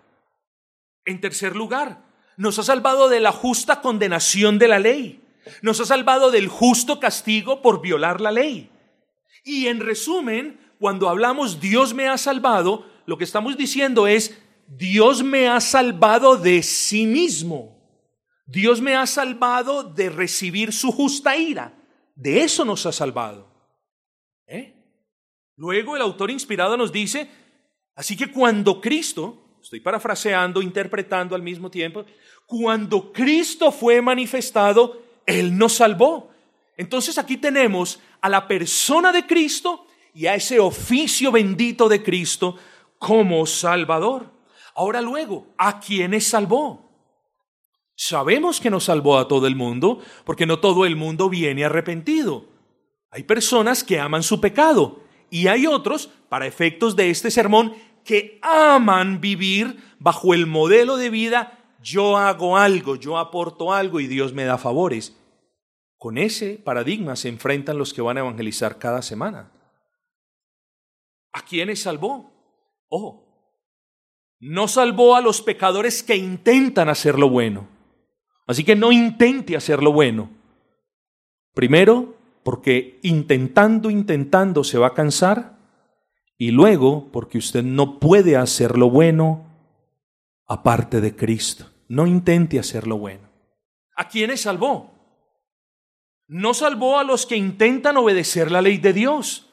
En 1.05 1.20
tercer 1.20 1.55
lugar, 1.55 2.05
nos 2.37 2.59
ha 2.59 2.62
salvado 2.62 3.09
de 3.09 3.20
la 3.20 3.33
justa 3.33 3.83
condenación 3.83 4.59
de 4.59 4.68
la 4.68 4.78
ley. 4.78 5.22
Nos 5.62 5.81
ha 5.81 5.85
salvado 5.85 6.31
del 6.31 6.49
justo 6.49 7.01
castigo 7.01 7.61
por 7.61 7.83
violar 7.83 8.20
la 8.20 8.31
ley. 8.31 8.70
Y 9.45 9.66
en 9.66 9.81
resumen, 9.81 10.61
cuando 10.78 11.09
hablamos 11.09 11.61
Dios 11.61 11.93
me 11.93 12.09
ha 12.09 12.16
salvado, 12.16 12.87
lo 13.07 13.18
que 13.18 13.24
estamos 13.24 13.57
diciendo 13.57 14.07
es 14.07 14.39
Dios 14.66 15.22
me 15.22 15.49
ha 15.49 15.61
salvado 15.61 16.37
de 16.37 16.62
sí 16.62 17.07
mismo. 17.07 17.76
Dios 18.47 18.81
me 18.81 18.97
ha 18.97 19.07
salvado 19.07 19.83
de 19.83 20.11
recibir 20.11 20.72
su 20.72 20.93
justa 20.93 21.37
ira. 21.37 21.74
De 22.14 22.43
eso 22.43 22.64
nos 22.64 22.87
ha 22.87 22.93
salvado. 22.93 23.49
¿Eh? 24.51 24.74
Luego 25.57 25.94
el 25.94 26.03
autor 26.03 26.30
inspirado 26.30 26.76
nos 26.76 26.90
dice, 26.90 27.30
así 27.94 28.16
que 28.16 28.32
cuando 28.32 28.80
Cristo, 28.80 29.59
estoy 29.62 29.78
parafraseando, 29.78 30.61
interpretando 30.61 31.36
al 31.36 31.42
mismo 31.42 31.70
tiempo, 31.70 32.05
cuando 32.46 33.12
Cristo 33.12 33.70
fue 33.70 34.03
manifestado, 34.03 35.03
Él 35.24 35.57
nos 35.57 35.74
salvó. 35.74 36.30
Entonces 36.76 37.16
aquí 37.16 37.36
tenemos 37.36 38.01
a 38.20 38.28
la 38.28 38.48
persona 38.48 39.12
de 39.12 39.24
Cristo 39.24 39.86
y 40.12 40.26
a 40.26 40.34
ese 40.34 40.59
oficio 40.59 41.30
bendito 41.30 41.88
de 41.88 42.03
Cristo 42.03 42.57
como 42.98 43.46
Salvador. 43.46 44.32
Ahora 44.74 45.01
luego, 45.01 45.46
¿a 45.59 45.78
quiénes 45.78 46.26
salvó? 46.26 46.90
Sabemos 47.94 48.61
que 48.61 48.70
no 48.70 48.80
salvó 48.80 49.18
a 49.18 49.28
todo 49.28 49.46
el 49.46 49.55
mundo, 49.55 50.01
porque 50.24 50.46
no 50.46 50.59
todo 50.59 50.86
el 50.86 50.96
mundo 50.96 51.28
viene 51.28 51.64
arrepentido. 51.64 52.49
Hay 53.11 53.24
personas 53.24 53.84
que 53.84 53.98
aman 53.98 54.22
su 54.22 54.40
pecado 54.40 55.02
y 55.30 55.46
hay 55.46 55.66
otros, 55.66 56.11
para 56.28 56.46
efectos 56.46 56.96
de 56.96 57.11
este 57.11 57.30
sermón, 57.30 57.74
que 58.04 58.38
aman 58.42 59.20
vivir 59.20 59.82
bajo 59.98 60.34
el 60.34 60.46
modelo 60.46 60.96
de 60.96 61.11
vida 61.11 61.61
yo 61.82 62.16
hago 62.16 62.56
algo, 62.56 62.96
yo 62.96 63.18
aporto 63.18 63.72
algo 63.72 64.00
y 64.00 64.06
Dios 64.06 64.32
me 64.32 64.44
da 64.44 64.58
favores. 64.58 65.16
Con 65.96 66.18
ese 66.18 66.58
paradigma 66.58 67.16
se 67.16 67.28
enfrentan 67.28 67.78
los 67.78 67.92
que 67.92 68.02
van 68.02 68.16
a 68.16 68.20
evangelizar 68.20 68.78
cada 68.78 69.02
semana. 69.02 69.50
¿A 71.32 71.44
quiénes 71.44 71.82
salvó? 71.82 72.30
Oh, 72.88 73.26
no 74.40 74.68
salvó 74.68 75.14
a 75.14 75.20
los 75.20 75.42
pecadores 75.42 76.02
que 76.02 76.16
intentan 76.16 76.88
hacer 76.88 77.18
lo 77.18 77.28
bueno. 77.28 77.68
Así 78.46 78.64
que 78.64 78.74
no 78.74 78.90
intente 78.90 79.56
hacer 79.56 79.82
lo 79.82 79.92
bueno. 79.92 80.30
Primero, 81.54 82.16
porque 82.43 82.99
intentando, 83.03 83.91
intentando 83.91 84.64
se 84.64 84.78
va 84.78 84.88
a 84.88 84.95
cansar. 84.95 85.59
Y 86.38 86.53
luego, 86.53 87.11
porque 87.12 87.38
usted 87.38 87.62
no 87.62 88.01
puede 88.01 88.36
hacer 88.36 88.78
lo 88.78 88.88
bueno 88.91 89.47
aparte 90.47 91.01
de 91.01 91.14
Cristo. 91.14 91.66
No 91.88 92.07
intente 92.07 92.59
hacer 92.59 92.86
lo 92.86 92.99
bueno. 92.99 93.28
¿A 93.95 94.09
quiénes 94.09 94.43
salvó? 94.43 94.95
No 96.26 96.55
salvó 96.55 96.99
a 96.99 97.05
los 97.05 97.26
que 97.26 97.36
intentan 97.36 97.97
obedecer 97.97 98.51
la 98.51 98.62
ley 98.62 98.78
de 98.78 98.93
Dios. 98.93 99.51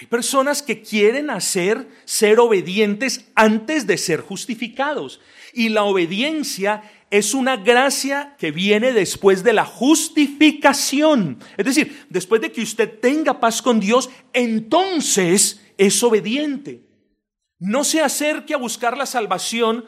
Hay 0.00 0.06
personas 0.06 0.62
que 0.62 0.80
quieren 0.80 1.28
hacer 1.28 1.86
ser 2.06 2.40
obedientes 2.40 3.30
antes 3.34 3.86
de 3.86 3.98
ser 3.98 4.22
justificados. 4.22 5.20
Y 5.52 5.68
la 5.68 5.84
obediencia 5.84 6.82
es 7.10 7.34
una 7.34 7.56
gracia 7.56 8.36
que 8.38 8.52
viene 8.52 8.92
después 8.92 9.42
de 9.42 9.52
la 9.52 9.64
justificación. 9.64 11.38
Es 11.56 11.66
decir, 11.66 12.06
después 12.08 12.40
de 12.40 12.52
que 12.52 12.62
usted 12.62 13.00
tenga 13.00 13.40
paz 13.40 13.60
con 13.60 13.80
Dios, 13.80 14.08
entonces 14.32 15.60
es 15.76 16.02
obediente. 16.02 16.86
No 17.58 17.84
se 17.84 18.00
acerque 18.00 18.54
a 18.54 18.58
buscar 18.58 18.96
la 18.96 19.06
salvación 19.06 19.84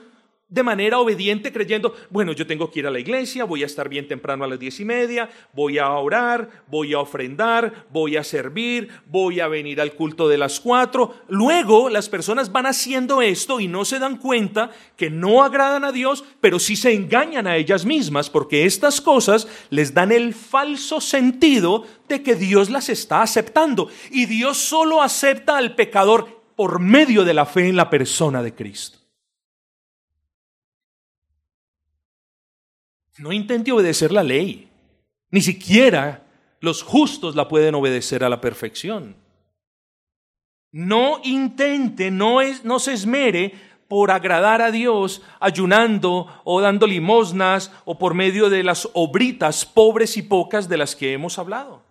de 0.52 0.62
manera 0.62 0.98
obediente 0.98 1.50
creyendo, 1.50 1.94
bueno, 2.10 2.32
yo 2.32 2.46
tengo 2.46 2.70
que 2.70 2.80
ir 2.80 2.86
a 2.86 2.90
la 2.90 3.00
iglesia, 3.00 3.44
voy 3.44 3.62
a 3.62 3.66
estar 3.66 3.88
bien 3.88 4.06
temprano 4.06 4.44
a 4.44 4.46
las 4.46 4.58
diez 4.58 4.78
y 4.80 4.84
media, 4.84 5.30
voy 5.54 5.78
a 5.78 5.88
orar, 5.88 6.64
voy 6.68 6.92
a 6.92 6.98
ofrendar, 6.98 7.86
voy 7.90 8.18
a 8.18 8.22
servir, 8.24 8.90
voy 9.06 9.40
a 9.40 9.48
venir 9.48 9.80
al 9.80 9.94
culto 9.94 10.28
de 10.28 10.36
las 10.36 10.60
cuatro. 10.60 11.14
Luego 11.28 11.88
las 11.88 12.10
personas 12.10 12.52
van 12.52 12.66
haciendo 12.66 13.22
esto 13.22 13.60
y 13.60 13.66
no 13.66 13.86
se 13.86 13.98
dan 13.98 14.18
cuenta 14.18 14.70
que 14.98 15.08
no 15.08 15.42
agradan 15.42 15.84
a 15.84 15.92
Dios, 15.92 16.22
pero 16.42 16.58
sí 16.58 16.76
se 16.76 16.92
engañan 16.92 17.46
a 17.46 17.56
ellas 17.56 17.86
mismas 17.86 18.28
porque 18.28 18.66
estas 18.66 19.00
cosas 19.00 19.48
les 19.70 19.94
dan 19.94 20.12
el 20.12 20.34
falso 20.34 21.00
sentido 21.00 21.86
de 22.08 22.22
que 22.22 22.34
Dios 22.34 22.68
las 22.68 22.90
está 22.90 23.22
aceptando. 23.22 23.88
Y 24.10 24.26
Dios 24.26 24.58
solo 24.58 25.00
acepta 25.00 25.56
al 25.56 25.74
pecador 25.74 26.42
por 26.56 26.78
medio 26.78 27.24
de 27.24 27.32
la 27.32 27.46
fe 27.46 27.70
en 27.70 27.76
la 27.76 27.88
persona 27.88 28.42
de 28.42 28.54
Cristo. 28.54 29.01
No 33.18 33.32
intente 33.32 33.72
obedecer 33.72 34.12
la 34.12 34.22
ley. 34.22 34.68
Ni 35.30 35.40
siquiera 35.40 36.26
los 36.60 36.82
justos 36.82 37.34
la 37.34 37.48
pueden 37.48 37.74
obedecer 37.74 38.24
a 38.24 38.28
la 38.28 38.40
perfección. 38.40 39.16
No 40.70 41.20
intente, 41.22 42.10
no, 42.10 42.40
es, 42.40 42.64
no 42.64 42.78
se 42.78 42.92
esmere 42.92 43.52
por 43.88 44.10
agradar 44.10 44.62
a 44.62 44.70
Dios 44.70 45.20
ayunando 45.38 46.26
o 46.44 46.60
dando 46.62 46.86
limosnas 46.86 47.70
o 47.84 47.98
por 47.98 48.14
medio 48.14 48.48
de 48.48 48.62
las 48.62 48.88
obritas 48.94 49.66
pobres 49.66 50.16
y 50.16 50.22
pocas 50.22 50.68
de 50.68 50.78
las 50.78 50.96
que 50.96 51.12
hemos 51.12 51.38
hablado. 51.38 51.82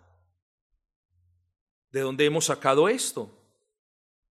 ¿De 1.92 2.00
dónde 2.00 2.26
hemos 2.26 2.46
sacado 2.46 2.90
esto? 2.90 3.30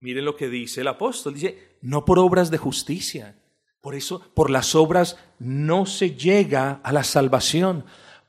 Miren 0.01 0.24
lo 0.24 0.34
que 0.34 0.49
dice 0.49 0.80
el 0.80 0.88
apóstol. 0.88 1.34
Dice, 1.34 1.76
no 1.82 2.05
por 2.05 2.18
obras 2.18 2.51
de 2.51 2.59
justicia, 2.59 3.39
por 3.81 3.95
eso, 3.95 4.20
por 4.35 4.51
las 4.51 4.74
obras 4.74 5.16
no 5.39 5.87
se 5.87 6.11
llega 6.14 6.81
a 6.83 6.93
la 6.93 7.05
salvación. 7.05 7.85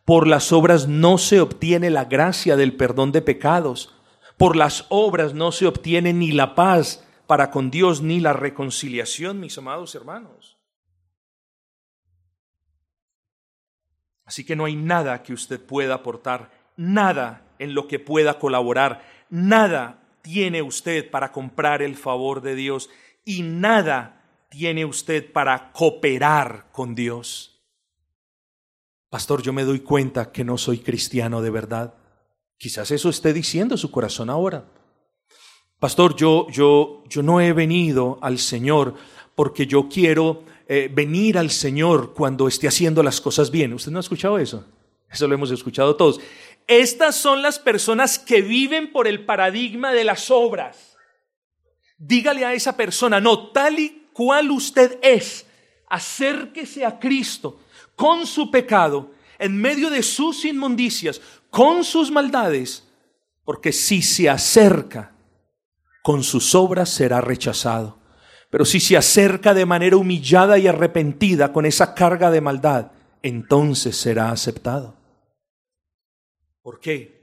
Por 0.05 0.27
las 0.27 0.51
obras 0.51 0.87
no 0.87 1.17
se 1.17 1.41
obtiene 1.41 1.89
la 1.89 2.05
gracia 2.05 2.55
del 2.55 2.75
perdón 2.75 3.11
de 3.11 3.21
pecados. 3.21 3.93
Por 4.37 4.55
las 4.55 4.85
obras 4.89 5.33
no 5.33 5.51
se 5.51 5.67
obtiene 5.67 6.13
ni 6.13 6.31
la 6.31 6.55
paz 6.55 7.05
para 7.27 7.51
con 7.51 7.69
Dios 7.69 8.01
ni 8.01 8.19
la 8.19 8.33
reconciliación, 8.33 9.39
mis 9.39 9.57
amados 9.57 9.93
hermanos. 9.93 10.57
Así 14.25 14.45
que 14.45 14.55
no 14.55 14.65
hay 14.65 14.75
nada 14.77 15.23
que 15.23 15.33
usted 15.33 15.59
pueda 15.59 15.95
aportar, 15.95 16.49
nada 16.77 17.45
en 17.59 17.75
lo 17.75 17.87
que 17.89 17.99
pueda 17.99 18.39
colaborar, 18.39 19.05
nada 19.29 19.99
tiene 20.21 20.61
usted 20.61 21.11
para 21.11 21.33
comprar 21.33 21.81
el 21.81 21.97
favor 21.97 22.41
de 22.41 22.55
Dios 22.55 22.89
y 23.25 23.41
nada 23.43 24.20
tiene 24.51 24.83
usted 24.83 25.31
para 25.31 25.71
cooperar 25.71 26.67
con 26.71 26.93
Dios? 26.93 27.63
Pastor, 29.09 29.41
yo 29.41 29.53
me 29.53 29.63
doy 29.63 29.79
cuenta 29.79 30.31
que 30.31 30.43
no 30.43 30.57
soy 30.57 30.79
cristiano 30.79 31.41
de 31.41 31.49
verdad. 31.49 31.95
Quizás 32.57 32.91
eso 32.91 33.09
esté 33.09 33.33
diciendo 33.33 33.77
su 33.77 33.89
corazón 33.89 34.29
ahora. 34.29 34.65
Pastor, 35.79 36.15
yo, 36.15 36.47
yo, 36.49 37.03
yo 37.07 37.23
no 37.23 37.41
he 37.41 37.53
venido 37.53 38.19
al 38.21 38.37
Señor 38.37 38.95
porque 39.35 39.65
yo 39.65 39.89
quiero 39.89 40.43
eh, 40.67 40.89
venir 40.93 41.37
al 41.37 41.49
Señor 41.49 42.13
cuando 42.13 42.47
esté 42.47 42.67
haciendo 42.67 43.01
las 43.01 43.19
cosas 43.19 43.51
bien. 43.51 43.73
¿Usted 43.73 43.91
no 43.91 43.99
ha 43.99 44.01
escuchado 44.01 44.37
eso? 44.37 44.65
Eso 45.09 45.27
lo 45.27 45.33
hemos 45.33 45.51
escuchado 45.51 45.95
todos. 45.95 46.19
Estas 46.67 47.15
son 47.15 47.41
las 47.41 47.57
personas 47.57 48.19
que 48.19 48.41
viven 48.41 48.91
por 48.91 49.07
el 49.07 49.25
paradigma 49.25 49.91
de 49.91 50.03
las 50.03 50.29
obras. 50.29 50.97
Dígale 51.97 52.45
a 52.45 52.53
esa 52.53 52.75
persona, 52.77 53.19
no, 53.19 53.51
tal 53.51 53.79
y 53.79 54.00
cuál 54.13 54.51
usted 54.51 54.99
es, 55.01 55.45
acérquese 55.89 56.85
a 56.85 56.99
Cristo 56.99 57.59
con 57.95 58.25
su 58.25 58.49
pecado, 58.49 59.11
en 59.37 59.57
medio 59.59 59.89
de 59.89 60.03
sus 60.03 60.45
inmundicias, 60.45 61.21
con 61.49 61.83
sus 61.83 62.11
maldades, 62.11 62.87
porque 63.43 63.71
si 63.71 64.01
se 64.01 64.29
acerca 64.29 65.13
con 66.03 66.23
sus 66.23 66.55
obras 66.55 66.89
será 66.89 67.21
rechazado. 67.21 67.99
Pero 68.49 68.65
si 68.65 68.79
se 68.79 68.97
acerca 68.97 69.53
de 69.53 69.65
manera 69.65 69.97
humillada 69.97 70.57
y 70.57 70.67
arrepentida 70.67 71.53
con 71.53 71.65
esa 71.65 71.93
carga 71.93 72.31
de 72.31 72.41
maldad, 72.41 72.91
entonces 73.23 73.95
será 73.95 74.31
aceptado. 74.31 74.95
¿Por 76.61 76.79
qué? 76.79 77.21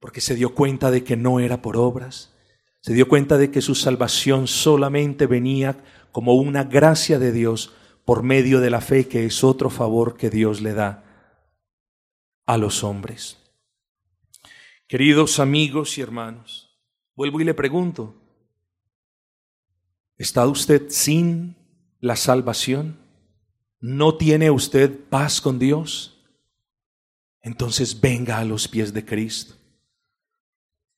Porque 0.00 0.20
se 0.20 0.34
dio 0.34 0.54
cuenta 0.54 0.90
de 0.90 1.04
que 1.04 1.16
no 1.16 1.40
era 1.40 1.60
por 1.60 1.76
obras, 1.76 2.34
se 2.80 2.94
dio 2.94 3.08
cuenta 3.08 3.36
de 3.38 3.50
que 3.50 3.60
su 3.60 3.74
salvación 3.74 4.46
solamente 4.46 5.26
venía 5.26 5.76
como 6.12 6.34
una 6.34 6.64
gracia 6.64 7.18
de 7.18 7.32
Dios 7.32 7.72
por 8.04 8.22
medio 8.22 8.60
de 8.60 8.70
la 8.70 8.80
fe 8.80 9.06
que 9.06 9.26
es 9.26 9.44
otro 9.44 9.70
favor 9.70 10.16
que 10.16 10.30
Dios 10.30 10.60
le 10.60 10.72
da 10.72 11.04
a 12.46 12.56
los 12.56 12.82
hombres. 12.82 13.36
Queridos 14.86 15.38
amigos 15.38 15.98
y 15.98 16.00
hermanos, 16.00 16.80
vuelvo 17.14 17.40
y 17.40 17.44
le 17.44 17.52
pregunto, 17.52 18.14
¿está 20.16 20.46
usted 20.46 20.88
sin 20.88 21.56
la 22.00 22.16
salvación? 22.16 22.98
¿No 23.80 24.16
tiene 24.16 24.50
usted 24.50 24.98
paz 25.10 25.42
con 25.42 25.58
Dios? 25.58 26.24
Entonces 27.42 28.00
venga 28.00 28.38
a 28.38 28.44
los 28.44 28.66
pies 28.66 28.94
de 28.94 29.04
Cristo. 29.04 29.54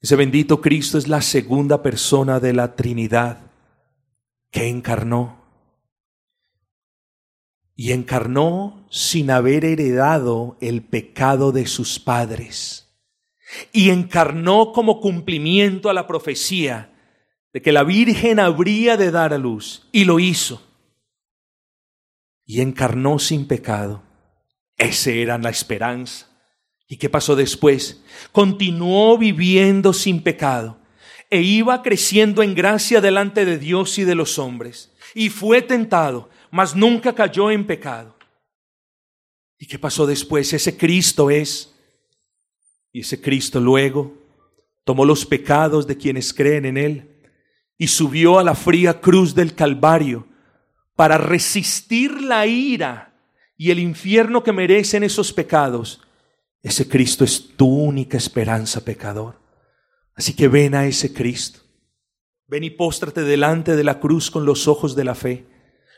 Ese 0.00 0.14
bendito 0.14 0.60
Cristo 0.60 0.96
es 0.96 1.08
la 1.08 1.20
segunda 1.20 1.82
persona 1.82 2.38
de 2.38 2.52
la 2.52 2.76
Trinidad 2.76 3.49
que 4.50 4.68
encarnó. 4.68 5.38
Y 7.74 7.92
encarnó 7.92 8.86
sin 8.90 9.30
haber 9.30 9.64
heredado 9.64 10.58
el 10.60 10.82
pecado 10.82 11.52
de 11.52 11.66
sus 11.66 11.98
padres 11.98 12.90
y 13.72 13.90
encarnó 13.90 14.72
como 14.72 15.00
cumplimiento 15.00 15.90
a 15.90 15.94
la 15.94 16.06
profecía 16.06 16.92
de 17.52 17.62
que 17.62 17.72
la 17.72 17.82
Virgen 17.82 18.38
habría 18.38 18.96
de 18.96 19.10
dar 19.10 19.34
a 19.34 19.38
luz, 19.38 19.88
y 19.90 20.04
lo 20.04 20.20
hizo. 20.20 20.62
Y 22.44 22.60
encarnó 22.60 23.18
sin 23.18 23.46
pecado. 23.46 24.02
Esa 24.76 25.10
era 25.10 25.38
la 25.38 25.50
esperanza. 25.50 26.28
¿Y 26.86 26.96
qué 26.96 27.08
pasó 27.08 27.36
después? 27.36 28.02
Continuó 28.32 29.18
viviendo 29.18 29.92
sin 29.92 30.22
pecado 30.22 30.79
e 31.30 31.40
iba 31.40 31.82
creciendo 31.82 32.42
en 32.42 32.54
gracia 32.54 33.00
delante 33.00 33.44
de 33.44 33.56
Dios 33.56 33.98
y 33.98 34.04
de 34.04 34.16
los 34.16 34.38
hombres. 34.38 34.92
Y 35.14 35.30
fue 35.30 35.62
tentado, 35.62 36.28
mas 36.50 36.74
nunca 36.74 37.14
cayó 37.14 37.50
en 37.50 37.66
pecado. 37.66 38.16
¿Y 39.58 39.66
qué 39.66 39.78
pasó 39.78 40.06
después? 40.06 40.52
Ese 40.52 40.76
Cristo 40.76 41.30
es 41.30 41.74
y 42.92 43.00
ese 43.00 43.20
Cristo 43.20 43.60
luego 43.60 44.14
tomó 44.84 45.04
los 45.04 45.24
pecados 45.24 45.86
de 45.86 45.96
quienes 45.96 46.34
creen 46.34 46.64
en 46.64 46.76
Él 46.76 47.08
y 47.78 47.86
subió 47.86 48.38
a 48.38 48.44
la 48.44 48.54
fría 48.54 49.00
cruz 49.00 49.34
del 49.34 49.54
Calvario 49.54 50.26
para 50.96 51.16
resistir 51.16 52.20
la 52.20 52.46
ira 52.46 53.14
y 53.56 53.70
el 53.70 53.78
infierno 53.78 54.42
que 54.42 54.52
merecen 54.52 55.04
esos 55.04 55.32
pecados. 55.32 56.00
Ese 56.62 56.88
Cristo 56.88 57.24
es 57.24 57.56
tu 57.56 57.66
única 57.66 58.16
esperanza, 58.16 58.84
pecador. 58.84 59.39
Así 60.20 60.34
que 60.34 60.48
ven 60.48 60.74
a 60.74 60.84
ese 60.84 61.14
Cristo. 61.14 61.60
Ven 62.46 62.62
y 62.62 62.68
póstrate 62.68 63.22
delante 63.22 63.74
de 63.74 63.84
la 63.84 64.00
cruz 64.00 64.30
con 64.30 64.44
los 64.44 64.68
ojos 64.68 64.94
de 64.94 65.04
la 65.04 65.14
fe. 65.14 65.46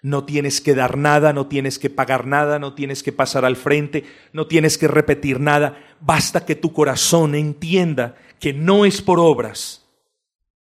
No 0.01 0.23
tienes 0.23 0.61
que 0.61 0.77
dar 0.77 0.97
nada, 0.97 1.33
no 1.33 1.49
tienes 1.49 1.81
que 1.81 1.91
pagar 1.91 2.25
nada, 2.29 2.61
no 2.61 2.73
tienes 2.73 3.03
que 3.03 3.11
pasar 3.11 3.45
al 3.45 3.57
frente, 3.57 4.05
no 4.33 4.47
tienes 4.47 4.79
que 4.79 4.87
repetir 4.87 5.41
nada. 5.41 5.97
Basta 6.01 6.47
que 6.47 6.55
tu 6.55 6.73
corazón 6.73 7.35
entienda 7.35 8.15
que 8.39 8.53
no 8.53 8.85
es 8.85 9.03
por 9.03 9.19
obras, 9.19 9.89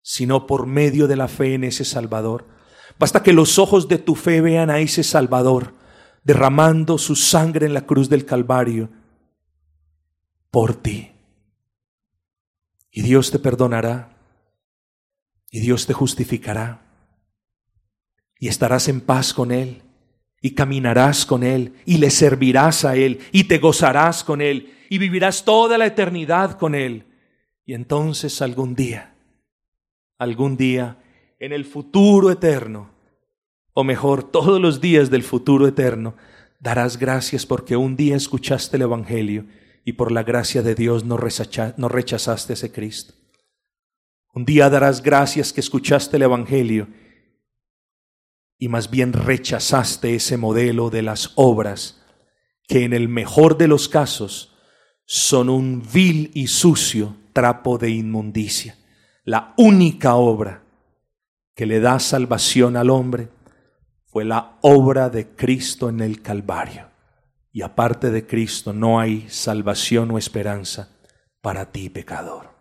sino 0.00 0.46
por 0.46 0.64
medio 0.64 1.06
de 1.06 1.16
la 1.16 1.28
fe 1.28 1.52
en 1.52 1.64
ese 1.64 1.84
Salvador. 1.84 2.46
Basta 2.98 3.22
que 3.22 3.34
los 3.34 3.58
ojos 3.58 3.86
de 3.86 3.98
tu 3.98 4.14
fe 4.14 4.40
vean 4.40 4.70
a 4.70 4.78
ese 4.78 5.02
Salvador 5.02 5.74
derramando 6.24 6.96
su 6.96 7.16
sangre 7.16 7.66
en 7.66 7.74
la 7.74 7.84
cruz 7.84 8.08
del 8.08 8.24
Calvario 8.24 8.88
por 10.50 10.74
ti. 10.74 11.11
Y 12.92 13.00
Dios 13.02 13.30
te 13.30 13.38
perdonará 13.38 14.10
y 15.50 15.60
Dios 15.60 15.86
te 15.86 15.94
justificará 15.94 16.82
y 18.38 18.48
estarás 18.48 18.88
en 18.88 19.00
paz 19.00 19.32
con 19.32 19.50
Él 19.50 19.82
y 20.42 20.54
caminarás 20.54 21.24
con 21.24 21.42
Él 21.42 21.74
y 21.86 21.98
le 21.98 22.10
servirás 22.10 22.84
a 22.84 22.94
Él 22.94 23.20
y 23.32 23.44
te 23.44 23.58
gozarás 23.58 24.22
con 24.22 24.42
Él 24.42 24.74
y 24.90 24.98
vivirás 24.98 25.44
toda 25.44 25.78
la 25.78 25.86
eternidad 25.86 26.58
con 26.58 26.74
Él. 26.74 27.06
Y 27.64 27.72
entonces 27.72 28.42
algún 28.42 28.74
día, 28.74 29.14
algún 30.18 30.56
día, 30.56 30.98
en 31.38 31.52
el 31.52 31.64
futuro 31.64 32.30
eterno, 32.30 32.90
o 33.72 33.84
mejor, 33.84 34.30
todos 34.30 34.60
los 34.60 34.80
días 34.80 35.08
del 35.08 35.22
futuro 35.22 35.66
eterno, 35.66 36.14
darás 36.60 36.98
gracias 36.98 37.46
porque 37.46 37.76
un 37.76 37.96
día 37.96 38.16
escuchaste 38.16 38.76
el 38.76 38.82
Evangelio 38.82 39.46
y 39.84 39.94
por 39.94 40.12
la 40.12 40.22
gracia 40.22 40.62
de 40.62 40.74
Dios 40.74 41.04
no, 41.04 41.16
rechazaste 41.16 42.52
a 42.52 42.54
ese 42.54 42.72
Cristo. 42.72 43.14
Un 44.32 44.44
día 44.44 44.70
darás 44.70 45.02
gracias 45.02 45.52
que 45.52 45.60
escuchaste 45.60 46.16
el 46.16 46.22
Evangelio 46.22 46.88
y 48.58 48.68
más 48.68 48.90
bien 48.90 49.12
rechazaste 49.12 50.14
ese 50.14 50.36
modelo 50.36 50.88
de 50.88 51.02
las 51.02 51.32
obras 51.34 52.02
que 52.66 52.84
en 52.84 52.92
el 52.92 53.08
mejor 53.08 53.58
de 53.58 53.68
los 53.68 53.88
casos 53.88 54.56
son 55.04 55.50
un 55.50 55.82
vil 55.92 56.30
y 56.34 56.46
sucio 56.46 57.16
trapo 57.32 57.76
de 57.76 57.90
inmundicia. 57.90 58.76
La 59.24 59.52
única 59.56 60.14
obra 60.14 60.62
que 61.54 61.66
le 61.66 61.80
da 61.80 61.98
salvación 61.98 62.76
al 62.76 62.88
hombre 62.88 63.28
fue 64.06 64.24
la 64.24 64.58
obra 64.62 65.10
de 65.10 65.28
Cristo 65.28 65.88
en 65.88 66.00
el 66.00 66.22
Calvario. 66.22 66.91
Y 67.52 67.62
aparte 67.62 68.10
de 68.10 68.26
Cristo 68.26 68.72
no 68.72 68.98
hay 68.98 69.28
salvación 69.28 70.10
o 70.10 70.18
esperanza 70.18 70.88
para 71.42 71.70
ti, 71.70 71.90
pecador. 71.90 72.51